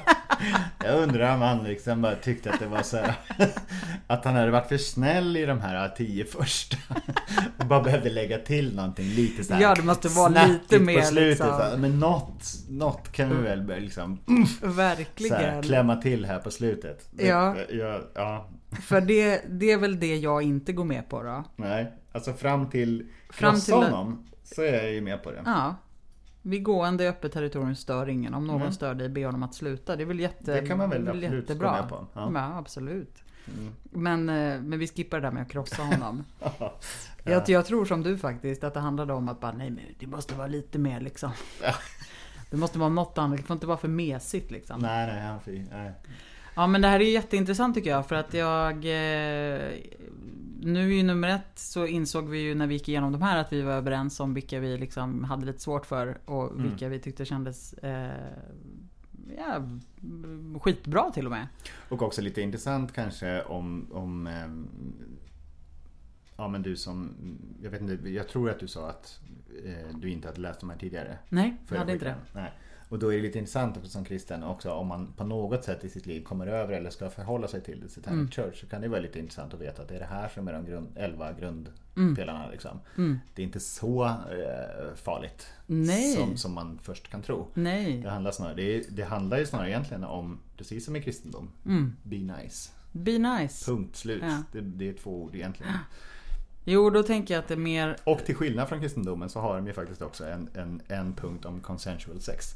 [0.85, 3.15] Jag undrar om han liksom bara tyckte att det var så här,
[4.07, 6.77] Att han hade varit för snäll i de här tio första.
[7.59, 10.85] Och bara behövde lägga till någonting lite så här Ja, det måste vara lite på
[10.85, 11.29] mer, slutet.
[11.29, 11.47] liksom.
[11.51, 14.19] här, Men något, något kan vi väl börja liksom
[14.61, 15.37] så Verkligen.
[15.37, 17.09] här, klämma till här på slutet.
[17.19, 17.57] Ja.
[17.71, 18.01] ja.
[18.15, 18.49] Ja.
[18.83, 21.45] För det, det är väl det jag inte går med på då.
[21.57, 25.43] Nej, alltså fram till Fram till- honom så är jag ju med på det.
[25.45, 25.75] Ja.
[26.47, 28.35] Vid gående i öppet territorium stör ingen.
[28.35, 28.73] Om någon Mm.
[28.73, 29.97] stör dig, be honom att sluta.
[29.97, 31.69] Det är väl, jätte, Det kan man väl absolut jättebra.
[31.71, 32.07] gå med på.
[32.15, 32.31] Ja.
[32.35, 33.23] Ja, absolut.
[33.59, 33.73] Mm.
[33.91, 36.25] Men, eh, men vi skippar det där med att krossa honom.
[36.59, 37.33] Ja.
[37.33, 40.07] jag, jag tror som du faktiskt, att det handlade om att bara, nej men det
[40.07, 41.31] måste vara lite mer liksom.
[42.51, 44.81] Det måste vara något annat, det får inte vara för mesigt liksom.
[44.81, 45.41] Nej, nej, han
[45.73, 45.93] nej.
[46.57, 49.71] Ja men det här är jätteintressant tycker jag för att jag eh,
[50.67, 53.53] Nu i nummer ett så insåg vi ju när vi gick igenom de här att
[53.53, 56.63] vi var överens om vilka vi liksom hade lite svårt för och Mm.
[56.63, 58.11] vilka vi tyckte kändes eh,
[59.39, 59.63] ja,
[60.61, 61.47] skitbra till och med.
[61.89, 64.69] Och också lite intressant kanske om, om ehm,
[66.37, 67.15] Ja men du som,
[67.63, 69.21] jag vet inte, jag tror att du sa att
[69.65, 71.19] eh, du inte hade läst de här tidigare.
[71.29, 72.15] Nej, jag hade inte det.
[72.33, 72.53] Nej.
[72.89, 75.85] Och då är det lite intressant också som kristen också om man på något sätt
[75.85, 78.31] i sitt liv kommer över eller ska förhålla sig till The Satanic Mm.
[78.31, 80.49] Church så kan det vara lite intressant att veta att det är det här som
[80.49, 82.51] är de grund, elva grundpelarna.
[82.51, 82.81] Liksom.
[82.97, 83.19] Mm.
[83.35, 85.47] Det är inte så eh, farligt
[86.17, 87.47] som, som man först kan tro.
[87.55, 88.01] Nej.
[88.03, 91.51] Det handlar, snarare, det, är, det handlar ju snarare egentligen om, precis som i kristendom,
[91.67, 91.93] Mm.
[92.03, 92.71] be nice.
[92.93, 93.71] Be nice.
[93.71, 94.23] Punkt slut.
[94.23, 94.43] Ja.
[94.53, 95.73] Det, det är två ord egentligen.
[96.69, 99.57] Jo, då tänker jag att det är mer Och till skillnad från kristendomen så har
[99.57, 102.55] de ju faktiskt också en, en, en punkt om consensual sex.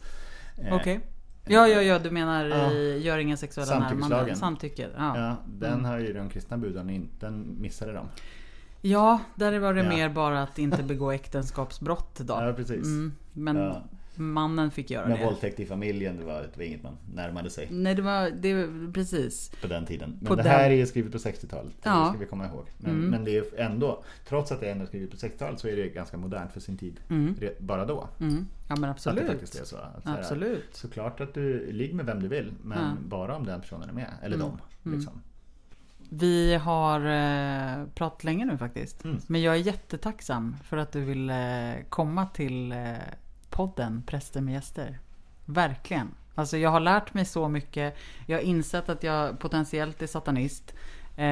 [0.58, 1.00] Eh, Okej.
[1.44, 2.72] Ja, ja, ja, du menar Ja.
[2.72, 4.36] i gör inga sexuella närmanden.
[4.36, 4.88] Samtycke.
[4.96, 5.18] Ja.
[5.18, 8.06] Ja, den har ju de kristna buden inte, den missade de.
[8.80, 9.88] ja, där var det Ja.
[9.88, 12.34] mer bara att inte begå äktenskapsbrott då.
[12.34, 12.84] Ja, precis.
[12.84, 13.74] Mm, men.
[14.20, 15.24] Mannen fick göra Men det.
[15.24, 18.66] våldtäkt i familjen, det var, det var inget man närmade sig Nej, det var, det
[18.94, 19.52] precis.
[19.62, 20.10] på den tiden.
[20.20, 22.00] Men På det den- här är ju skrivet på 60-talet, Ja.
[22.04, 22.64] det ska vi komma ihåg.
[22.78, 23.10] Men, Mm.
[23.10, 26.16] men det är ändå, trots att det är skrivet på 60-talet så är det ganska
[26.16, 27.00] modernt för sin tid.
[27.10, 27.34] Mm.
[27.58, 28.08] Bara då.
[28.20, 28.34] Mm.
[28.34, 29.26] Ja, men Att det absolut.
[29.26, 29.76] faktiskt är så.
[29.76, 30.68] Att så här, Absolut.
[30.72, 32.90] Såklart att du ligger med vem du vill, men Ja.
[33.08, 34.10] bara om den personen är med.
[34.22, 34.48] Eller Mm.
[34.48, 34.58] dem.
[34.84, 34.98] Mm.
[34.98, 35.20] Liksom.
[36.12, 39.04] Vi har eh, pratat länge nu faktiskt.
[39.04, 39.18] Mm.
[39.26, 42.94] Men jag är jättetacksam för att du ville komma till eh,
[43.50, 44.98] podden Präster med gäster.
[45.44, 46.08] Verkligen.
[46.34, 47.96] Alltså jag har lärt mig så mycket.
[48.26, 50.74] Jag har insett att jag potentiellt är satanist.
[51.16, 51.26] Eh,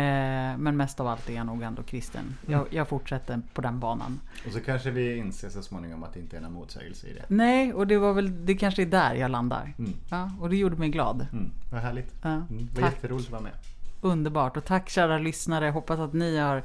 [0.58, 2.20] men mest av allt är jag nog ändå kristen.
[2.46, 2.58] Mm.
[2.60, 4.20] Jag, jag fortsätter på den banan.
[4.46, 7.24] Och så kanske vi inser så småningom att det inte är någon motsägelse i det.
[7.28, 9.74] Nej, och det var väl, det kanske är där jag landar.
[9.78, 9.92] Mm.
[10.10, 11.26] Ja, och det gjorde mig glad.
[11.32, 11.50] Mm.
[11.72, 12.14] Vad härligt.
[12.22, 12.46] Ja, Mm.
[12.48, 12.94] Det var tack.
[12.96, 13.52] jätteroligt att vara med.
[14.00, 15.70] Underbart och tack kära lyssnare.
[15.70, 16.62] Hoppas att ni har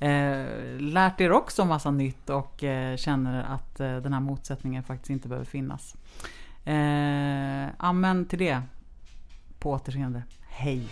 [0.00, 5.10] Eh, lärt er också massa nytt och eh, känner att eh, den här motsättningen faktiskt
[5.10, 5.96] inte behöver finnas.
[6.64, 8.62] Eh, amen till det.
[9.58, 10.22] På återseende.
[10.48, 10.88] Hej!